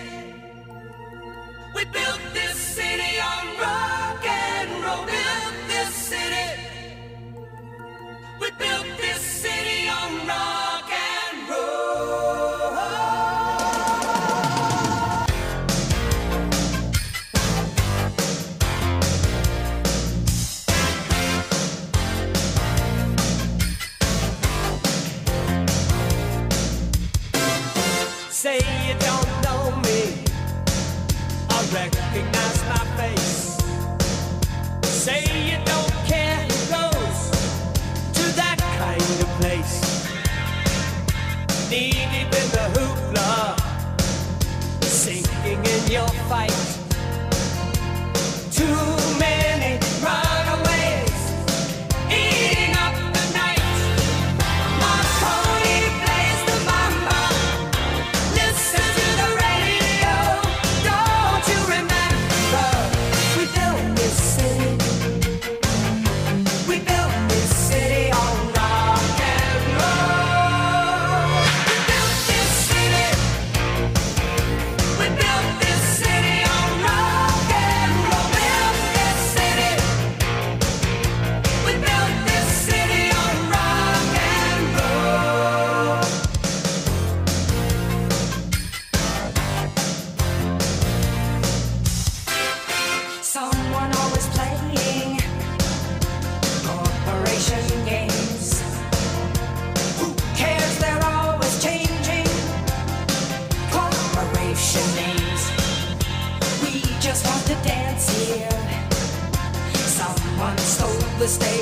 stay 111.28 111.57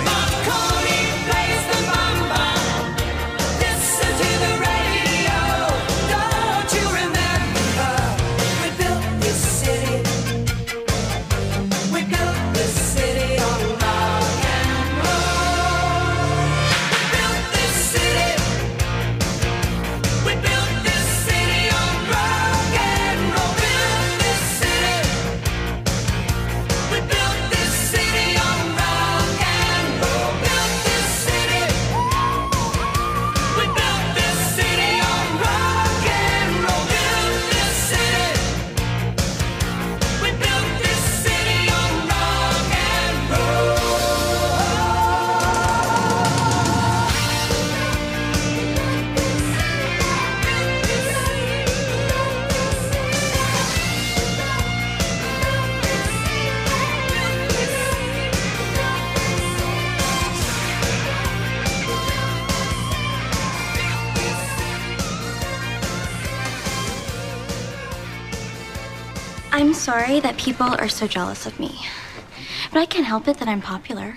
that 0.00 0.21
I'm 69.54 69.74
sorry 69.74 70.18
that 70.20 70.38
people 70.38 70.66
are 70.66 70.88
so 70.88 71.06
jealous 71.06 71.44
of 71.44 71.60
me. 71.60 71.78
But 72.72 72.80
I 72.80 72.86
can't 72.86 73.04
help 73.04 73.28
it 73.28 73.36
that 73.36 73.48
I'm 73.48 73.60
popular. 73.60 74.14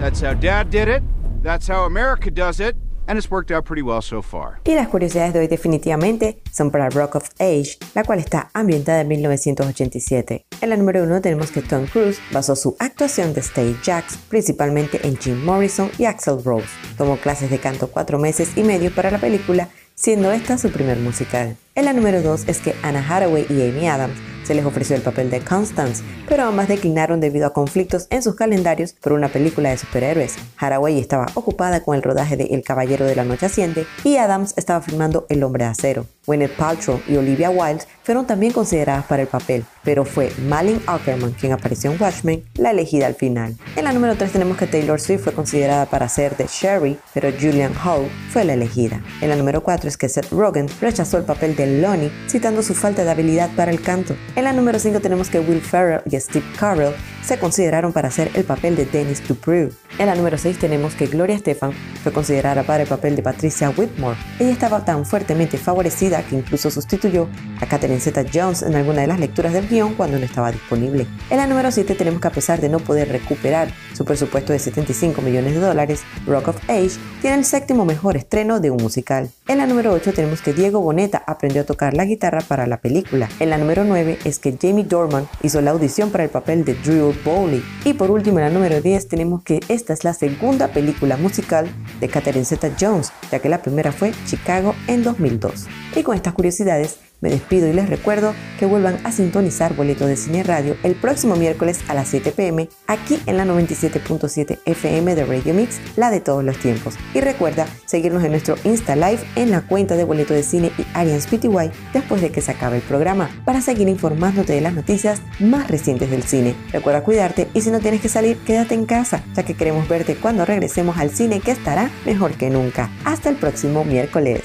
That's 0.00 0.20
how 0.20 0.34
Dad 0.34 0.66
did 0.66 0.88
it. 0.88 1.02
That's 1.42 1.68
how 1.68 1.84
America 1.84 2.30
does 2.30 2.58
it. 2.60 2.76
And 3.06 3.18
it's 3.18 3.30
worked 3.30 3.50
out 3.50 3.64
pretty 3.64 3.82
well 3.82 4.00
so 4.00 4.22
far. 4.22 4.60
Y 4.64 4.74
las 4.74 4.88
curiosidades 4.88 5.34
de 5.34 5.40
hoy 5.40 5.46
definitivamente 5.46 6.40
son 6.52 6.70
para 6.70 6.88
Rock 6.88 7.16
of 7.16 7.30
Age, 7.38 7.78
la 7.94 8.04
cual 8.04 8.18
está 8.18 8.50
ambientada 8.54 9.02
en 9.02 9.08
1987. 9.08 10.46
En 10.60 10.70
la 10.70 10.76
número 10.76 11.02
uno 11.02 11.20
tenemos 11.20 11.50
que 11.50 11.62
Tom 11.62 11.86
Cruise 11.86 12.18
basó 12.32 12.56
su 12.56 12.76
actuación 12.78 13.34
de 13.34 13.40
Stage 13.40 13.76
Jacks 13.82 14.16
principalmente 14.28 15.06
en 15.06 15.16
Jim 15.18 15.44
Morrison 15.44 15.90
y 15.98 16.06
Axel 16.06 16.42
Rose. 16.42 16.68
Tomó 16.96 17.16
clases 17.18 17.50
de 17.50 17.58
canto 17.58 17.88
cuatro 17.88 18.18
meses 18.18 18.56
y 18.56 18.62
medio 18.62 18.94
para 18.94 19.10
la 19.10 19.18
película, 19.18 19.68
siendo 19.94 20.32
esta 20.32 20.58
su 20.58 20.70
primer 20.70 20.98
musical. 20.98 21.56
En 21.74 21.84
la 21.84 21.92
número 21.92 22.22
2 22.22 22.48
es 22.48 22.60
que 22.60 22.74
Anna 22.82 23.04
Hathaway 23.06 23.46
y 23.50 23.68
Amy 23.68 23.88
Adams 23.88 24.33
se 24.44 24.54
les 24.54 24.64
ofreció 24.64 24.94
el 24.94 25.02
papel 25.02 25.30
de 25.30 25.40
Constance, 25.40 26.04
pero 26.28 26.44
ambas 26.44 26.68
declinaron 26.68 27.20
debido 27.20 27.46
a 27.46 27.52
conflictos 27.52 28.06
en 28.10 28.22
sus 28.22 28.36
calendarios 28.36 28.92
por 28.92 29.12
una 29.12 29.28
película 29.28 29.70
de 29.70 29.78
superhéroes. 29.78 30.36
Hathaway 30.58 30.98
estaba 30.98 31.26
ocupada 31.34 31.82
con 31.82 31.96
el 31.96 32.02
rodaje 32.02 32.36
de 32.36 32.44
El 32.44 32.62
Caballero 32.62 33.04
de 33.04 33.16
la 33.16 33.24
Noche 33.24 33.46
Asciende 33.46 33.86
y 34.04 34.16
Adams 34.16 34.54
estaba 34.56 34.80
filmando 34.80 35.26
El 35.28 35.42
Hombre 35.42 35.64
de 35.64 35.70
Acero. 35.70 36.06
Gwyneth 36.26 36.56
Paltrow 36.56 37.00
y 37.06 37.16
Olivia 37.16 37.50
Wilde 37.50 37.84
fueron 38.02 38.26
también 38.26 38.52
consideradas 38.52 39.04
para 39.04 39.22
el 39.22 39.28
papel, 39.28 39.64
pero 39.82 40.04
fue 40.04 40.32
Malin 40.48 40.80
Ackerman 40.86 41.32
quien 41.32 41.52
apareció 41.52 41.90
en 41.90 42.00
Watchmen, 42.00 42.44
la 42.54 42.70
elegida 42.70 43.06
al 43.06 43.14
final. 43.14 43.56
En 43.76 43.84
la 43.84 43.92
número 43.92 44.16
3 44.16 44.32
tenemos 44.32 44.56
que 44.56 44.66
Taylor 44.66 45.00
Swift 45.00 45.24
fue 45.24 45.32
considerada 45.32 45.86
para 45.86 46.08
ser 46.08 46.36
de 46.36 46.46
Sherry, 46.46 46.98
pero 47.12 47.30
Julian 47.30 47.72
Howe 47.84 48.08
fue 48.30 48.44
la 48.44 48.54
elegida. 48.54 49.02
En 49.20 49.28
la 49.28 49.36
número 49.36 49.62
4 49.62 49.88
es 49.88 49.96
que 49.96 50.08
Seth 50.08 50.30
Rogen 50.30 50.68
rechazó 50.80 51.18
el 51.18 51.24
papel 51.24 51.56
de 51.56 51.80
Lonnie, 51.80 52.10
citando 52.28 52.62
su 52.62 52.74
falta 52.74 53.04
de 53.04 53.10
habilidad 53.10 53.50
para 53.54 53.70
el 53.70 53.82
canto. 53.82 54.16
En 54.36 54.42
la 54.42 54.52
número 54.52 54.80
5 54.80 54.98
tenemos 55.00 55.30
que 55.30 55.38
Will 55.38 55.60
Ferrell 55.60 56.02
y 56.10 56.18
Steve 56.18 56.44
Carell 56.58 56.92
se 57.24 57.38
consideraron 57.38 57.92
para 57.92 58.08
hacer 58.08 58.32
el 58.34 58.42
papel 58.42 58.74
de 58.74 58.84
Dennis 58.84 59.26
Dupree. 59.26 59.70
En 59.96 60.06
la 60.06 60.16
número 60.16 60.36
6 60.36 60.58
tenemos 60.58 60.94
que 60.94 61.06
Gloria 61.06 61.36
Estefan 61.36 61.72
fue 62.02 62.12
considerada 62.12 62.64
para 62.64 62.82
el 62.82 62.88
papel 62.88 63.14
de 63.14 63.22
Patricia 63.22 63.70
Whitmore. 63.70 64.18
Ella 64.40 64.50
estaba 64.50 64.84
tan 64.84 65.06
fuertemente 65.06 65.56
favorecida 65.56 66.24
que 66.24 66.34
incluso 66.34 66.68
sustituyó 66.68 67.28
a 67.60 67.66
Catherine 67.66 68.00
Zeta-Jones 68.00 68.62
en 68.62 68.74
alguna 68.74 69.02
de 69.02 69.06
las 69.06 69.20
lecturas 69.20 69.52
del 69.52 69.68
guion 69.68 69.94
cuando 69.94 70.18
no 70.18 70.24
estaba 70.24 70.50
disponible. 70.50 71.06
En 71.30 71.36
la 71.36 71.46
número 71.46 71.70
7 71.70 71.94
tenemos 71.94 72.20
que 72.20 72.28
a 72.28 72.32
pesar 72.32 72.60
de 72.60 72.68
no 72.68 72.80
poder 72.80 73.10
recuperar 73.10 73.68
su 73.94 74.04
presupuesto 74.04 74.52
de 74.52 74.58
75 74.58 75.22
millones 75.22 75.54
de 75.54 75.60
dólares, 75.60 76.02
Rock 76.26 76.48
of 76.48 76.56
Age 76.68 76.98
tiene 77.20 77.36
el 77.36 77.44
séptimo 77.44 77.84
mejor 77.84 78.16
estreno 78.16 78.58
de 78.58 78.72
un 78.72 78.82
musical. 78.82 79.30
En 79.46 79.58
la 79.58 79.66
número 79.66 79.92
8 79.92 80.14
tenemos 80.14 80.40
que 80.40 80.54
Diego 80.54 80.80
Boneta 80.80 81.22
aprendió 81.26 81.60
a 81.60 81.66
tocar 81.66 81.92
la 81.92 82.06
guitarra 82.06 82.40
para 82.40 82.66
la 82.66 82.78
película. 82.78 83.28
En 83.40 83.50
la 83.50 83.58
número 83.58 83.84
9 83.84 84.20
es 84.24 84.38
que 84.38 84.56
Jamie 84.58 84.84
Dorman 84.84 85.28
hizo 85.42 85.60
la 85.60 85.72
audición 85.72 86.10
para 86.10 86.24
el 86.24 86.30
papel 86.30 86.64
de 86.64 86.72
Drew 86.72 87.12
Bowley. 87.26 87.62
Y 87.84 87.92
por 87.92 88.10
último, 88.10 88.38
en 88.38 88.46
la 88.46 88.50
número 88.50 88.80
10 88.80 89.06
tenemos 89.06 89.42
que 89.42 89.60
esta 89.68 89.92
es 89.92 90.02
la 90.02 90.14
segunda 90.14 90.68
película 90.68 91.18
musical 91.18 91.68
de 92.00 92.08
Catherine 92.08 92.46
Zeta-Jones, 92.46 93.12
ya 93.30 93.38
que 93.38 93.50
la 93.50 93.60
primera 93.60 93.92
fue 93.92 94.12
Chicago 94.24 94.74
en 94.86 95.04
2002. 95.04 95.66
Y 95.94 96.02
con 96.02 96.16
estas 96.16 96.32
curiosidades, 96.32 96.96
me 97.24 97.30
despido 97.30 97.66
y 97.66 97.72
les 97.72 97.88
recuerdo 97.88 98.34
que 98.58 98.66
vuelvan 98.66 98.98
a 99.02 99.10
sintonizar 99.10 99.74
Boleto 99.74 100.06
de 100.06 100.16
Cine 100.16 100.42
Radio 100.42 100.76
el 100.82 100.94
próximo 100.94 101.36
miércoles 101.36 101.80
a 101.88 101.94
las 101.94 102.08
7 102.08 102.32
pm 102.32 102.68
aquí 102.86 103.18
en 103.24 103.38
la 103.38 103.46
97.7 103.46 104.58
FM 104.66 105.14
de 105.14 105.24
Radio 105.24 105.54
Mix, 105.54 105.80
la 105.96 106.10
de 106.10 106.20
todos 106.20 106.44
los 106.44 106.58
tiempos. 106.58 106.96
Y 107.14 107.22
recuerda 107.22 107.66
seguirnos 107.86 108.22
en 108.24 108.32
nuestro 108.32 108.56
Insta 108.64 108.94
Live 108.94 109.20
en 109.36 109.50
la 109.50 109.62
cuenta 109.62 109.96
de 109.96 110.04
Boleto 110.04 110.34
de 110.34 110.42
Cine 110.42 110.70
y 110.76 110.84
Arians 110.92 111.26
PTY 111.26 111.70
después 111.94 112.20
de 112.20 112.30
que 112.30 112.42
se 112.42 112.50
acabe 112.50 112.76
el 112.76 112.82
programa 112.82 113.30
para 113.46 113.62
seguir 113.62 113.88
informándote 113.88 114.52
de 114.52 114.60
las 114.60 114.74
noticias 114.74 115.22
más 115.40 115.68
recientes 115.68 116.10
del 116.10 116.24
cine. 116.24 116.54
Recuerda 116.72 117.02
cuidarte 117.02 117.48
y 117.54 117.62
si 117.62 117.70
no 117.70 117.80
tienes 117.80 118.02
que 118.02 118.10
salir, 118.10 118.36
quédate 118.44 118.74
en 118.74 118.84
casa, 118.84 119.24
ya 119.34 119.44
que 119.44 119.54
queremos 119.54 119.88
verte 119.88 120.16
cuando 120.16 120.44
regresemos 120.44 120.98
al 120.98 121.08
cine 121.08 121.40
que 121.40 121.52
estará 121.52 121.90
mejor 122.04 122.32
que 122.32 122.50
nunca. 122.50 122.90
Hasta 123.06 123.30
el 123.30 123.36
próximo 123.36 123.82
miércoles. 123.82 124.42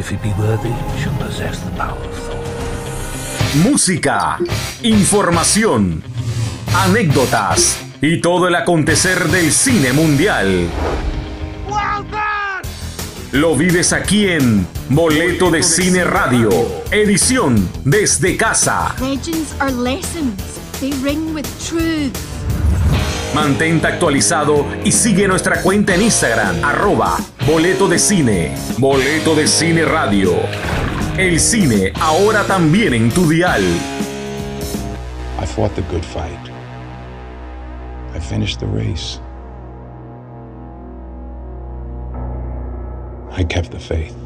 If 0.00 0.08
he 0.08 0.16
be 0.16 0.32
worthy, 0.38 0.72
shall 0.98 1.14
possess 1.18 1.60
the 1.60 1.70
power 1.76 1.98
of 1.98 2.14
Thor. 2.26 2.36
Música, 3.62 4.38
información, 4.82 6.02
anécdotas 6.74 7.78
y 8.00 8.20
todo 8.22 8.48
el 8.48 8.54
acontecer 8.54 9.28
del 9.28 9.52
cine 9.52 9.92
mundial. 9.92 10.68
Lo 13.32 13.54
vives 13.54 13.92
aquí 13.92 14.26
en 14.26 14.66
Boleto 14.88 15.50
de 15.50 15.62
Cine 15.62 16.04
Radio, 16.04 16.50
edición 16.90 17.68
desde 17.84 18.36
casa. 18.36 18.94
Legends 19.00 19.54
are 19.60 19.70
lessons. 19.70 20.58
They 20.80 20.92
ring 21.02 21.34
with 21.34 21.46
truth. 21.68 22.39
Mantente 23.34 23.86
actualizado 23.86 24.66
y 24.84 24.90
sigue 24.90 25.28
nuestra 25.28 25.62
cuenta 25.62 25.94
en 25.94 26.02
Instagram, 26.02 26.64
arroba 26.64 27.16
Boleto 27.46 27.86
de 27.86 27.98
Cine, 27.98 28.52
Boleto 28.78 29.36
de 29.36 29.46
Cine 29.46 29.84
Radio. 29.84 30.32
El 31.16 31.38
cine 31.38 31.92
ahora 32.00 32.44
también 32.44 32.92
en 32.92 33.10
tu 33.10 33.28
dial. 33.28 33.62
I 35.40 35.46
fought 35.46 35.72
the 35.76 35.82
good 35.82 36.04
fight. 36.04 36.50
I 38.14 38.18
finished 38.18 38.58
the 38.58 38.66
race. 38.66 39.20
I 43.30 43.44
kept 43.44 43.70
the 43.70 43.78
faith. 43.78 44.19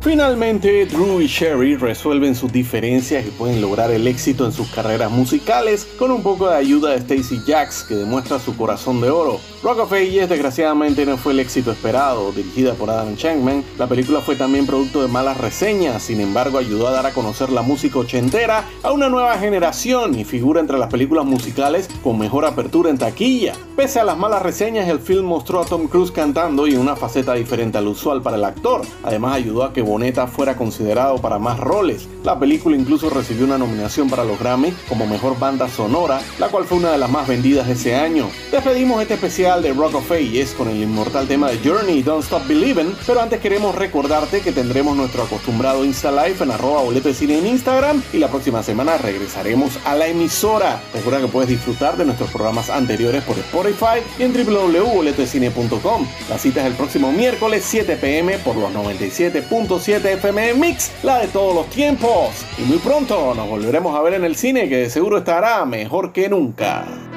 Finalmente, 0.00 0.86
Drew 0.86 1.20
y 1.20 1.26
Sherry 1.26 1.74
resuelven 1.74 2.36
sus 2.36 2.52
diferencias 2.52 3.26
y 3.26 3.30
pueden 3.30 3.60
lograr 3.60 3.90
el 3.90 4.06
éxito 4.06 4.46
en 4.46 4.52
sus 4.52 4.68
carreras 4.68 5.10
musicales 5.10 5.86
con 5.98 6.12
un 6.12 6.22
poco 6.22 6.48
de 6.48 6.56
ayuda 6.56 6.90
de 6.90 6.98
Stacy 6.98 7.40
Jacks, 7.44 7.82
que 7.82 7.96
demuestra 7.96 8.38
su 8.38 8.56
corazón 8.56 9.00
de 9.00 9.10
oro. 9.10 9.40
Rock 9.60 9.80
of 9.80 9.92
Ages 9.92 10.28
desgraciadamente 10.28 11.04
no 11.04 11.16
fue 11.16 11.32
el 11.32 11.40
éxito 11.40 11.72
esperado. 11.72 12.30
Dirigida 12.30 12.74
por 12.74 12.90
Adam 12.90 13.16
Shankman, 13.16 13.64
la 13.76 13.88
película 13.88 14.20
fue 14.20 14.36
también 14.36 14.66
producto 14.66 15.02
de 15.02 15.08
malas 15.08 15.36
reseñas, 15.36 16.00
sin 16.00 16.20
embargo 16.20 16.58
ayudó 16.58 16.86
a 16.86 16.92
dar 16.92 17.06
a 17.06 17.12
conocer 17.12 17.50
la 17.50 17.62
música 17.62 17.98
ochentera 17.98 18.64
a 18.84 18.92
una 18.92 19.08
nueva 19.08 19.36
generación 19.36 20.16
y 20.16 20.24
figura 20.24 20.60
entre 20.60 20.78
las 20.78 20.90
películas 20.90 21.24
musicales 21.24 21.88
con 22.04 22.18
mejor 22.18 22.44
apertura 22.44 22.88
en 22.88 22.98
taquilla. 22.98 23.54
Pese 23.74 23.98
a 23.98 24.04
las 24.04 24.16
malas 24.16 24.42
reseñas, 24.42 24.88
el 24.88 25.00
film 25.00 25.26
mostró 25.26 25.60
a 25.60 25.64
Tom 25.64 25.88
Cruise 25.88 26.12
cantando 26.12 26.68
y 26.68 26.76
una 26.76 26.94
faceta 26.94 27.34
diferente 27.34 27.78
al 27.78 27.88
usual 27.88 28.22
para 28.22 28.36
el 28.36 28.44
actor. 28.44 28.82
Además 29.02 29.34
ayudó 29.34 29.64
a 29.64 29.72
que 29.72 29.82
Boneta 29.82 30.28
fuera 30.28 30.56
considerado 30.56 31.18
para 31.18 31.40
más 31.40 31.58
roles. 31.58 32.08
La 32.22 32.38
película 32.38 32.76
incluso 32.76 33.10
recibió 33.10 33.44
una 33.44 33.58
nominación 33.58 34.08
para 34.08 34.24
los 34.24 34.38
Grammy 34.38 34.72
como 34.88 35.06
mejor 35.06 35.36
banda 35.38 35.68
sonora, 35.68 36.20
la 36.38 36.48
cual 36.48 36.64
fue 36.64 36.78
una 36.78 36.92
de 36.92 36.98
las 36.98 37.10
más 37.10 37.26
vendidas 37.26 37.68
ese 37.68 37.96
año. 37.96 38.28
Despedimos 38.52 39.02
este 39.02 39.14
especial 39.14 39.47
de 39.48 39.72
Rock 39.72 39.94
of 39.94 40.12
Ages 40.12 40.52
con 40.52 40.68
el 40.68 40.82
inmortal 40.82 41.26
tema 41.26 41.50
de 41.50 41.58
Journey 41.66 42.02
Don't 42.02 42.22
Stop 42.22 42.46
Believing, 42.46 42.94
pero 43.06 43.22
antes 43.22 43.40
queremos 43.40 43.74
recordarte 43.74 44.42
que 44.42 44.52
tendremos 44.52 44.94
nuestro 44.94 45.22
acostumbrado 45.22 45.86
Insta 45.86 46.12
Live 46.12 46.36
en 46.42 46.50
arroba 46.50 46.82
boleto 46.82 47.08
de 47.08 47.14
cine 47.14 47.38
en 47.38 47.46
Instagram 47.46 48.02
y 48.12 48.18
la 48.18 48.28
próxima 48.28 48.62
semana 48.62 48.98
regresaremos 48.98 49.78
a 49.86 49.94
la 49.94 50.06
emisora. 50.06 50.82
Recuerda 50.92 51.22
que 51.22 51.28
puedes 51.28 51.48
disfrutar 51.48 51.96
de 51.96 52.04
nuestros 52.04 52.30
programas 52.30 52.68
anteriores 52.68 53.24
por 53.24 53.38
Spotify 53.38 54.02
y 54.18 54.24
en 54.24 54.34
www.boletocine.com. 54.34 56.06
La 56.28 56.36
cita 56.36 56.60
es 56.60 56.66
el 56.66 56.74
próximo 56.74 57.10
miércoles 57.10 57.64
7 57.66 57.96
pm 57.96 58.36
por 58.40 58.54
los 58.54 58.70
97.7 58.70 60.04
FM 60.04 60.54
Mix, 60.54 60.92
la 61.02 61.20
de 61.20 61.28
todos 61.28 61.54
los 61.54 61.70
tiempos. 61.70 62.44
Y 62.58 62.62
muy 62.62 62.78
pronto 62.78 63.34
nos 63.34 63.48
volveremos 63.48 63.96
a 63.96 64.02
ver 64.02 64.12
en 64.12 64.24
el 64.24 64.36
cine 64.36 64.68
que 64.68 64.76
de 64.76 64.90
seguro 64.90 65.16
estará 65.16 65.64
mejor 65.64 66.12
que 66.12 66.28
nunca. 66.28 67.07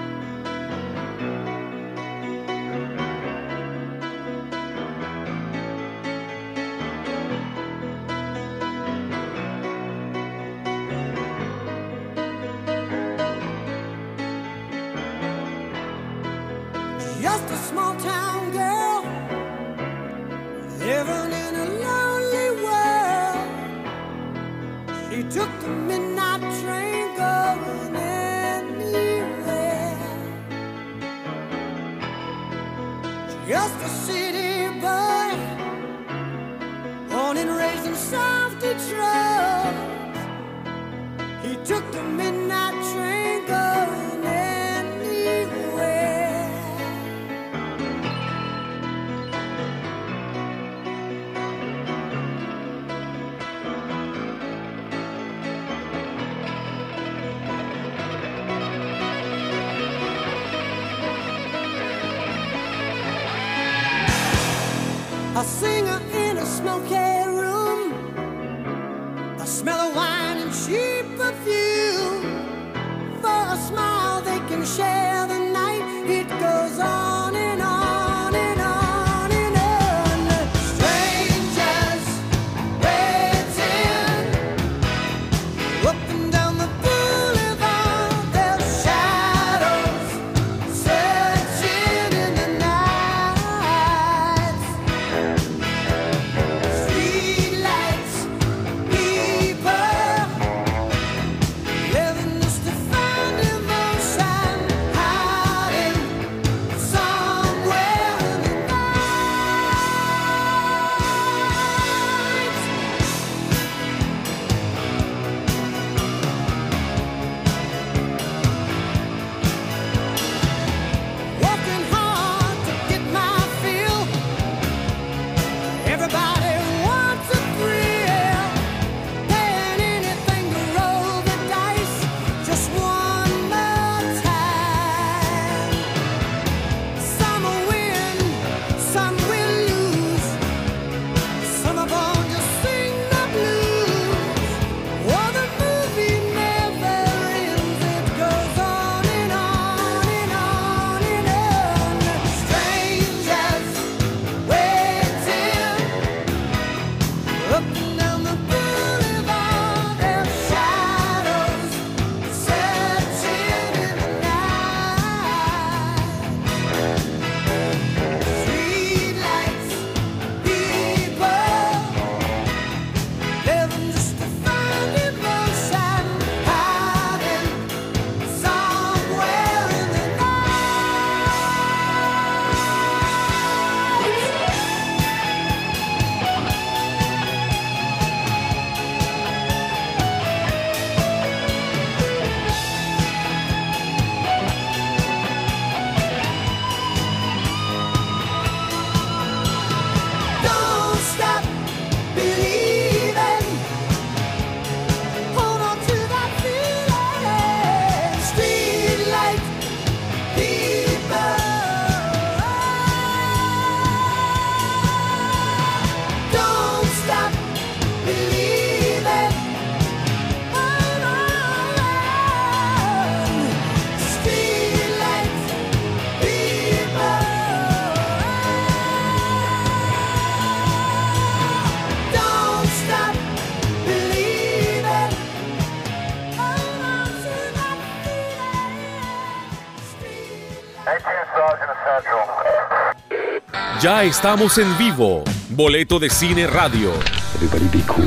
Ya 243.81 244.03
estamos 244.03 244.59
en 244.59 244.77
vivo. 244.77 245.23
Boleto 245.49 245.97
de 245.97 246.07
Cine 246.11 246.45
Radio. 246.45 246.93
Everybody 247.33 247.65
be 247.75 247.83
cool. 247.87 248.05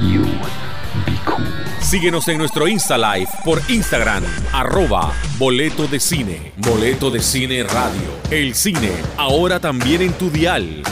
You 0.00 0.22
be 1.04 1.18
cool. 1.24 1.44
Síguenos 1.80 2.28
en 2.28 2.38
nuestro 2.38 2.68
Insta 2.68 2.96
Live 2.96 3.28
por 3.44 3.60
Instagram, 3.68 4.22
arroba 4.52 5.12
Boleto 5.36 5.88
de 5.88 5.98
Cine. 5.98 6.52
Boleto 6.58 7.10
de 7.10 7.20
Cine 7.20 7.64
Radio. 7.64 8.08
El 8.30 8.54
cine, 8.54 8.92
ahora 9.16 9.58
también 9.58 10.02
en 10.02 10.12
tu 10.12 10.30
dial. 10.30 10.84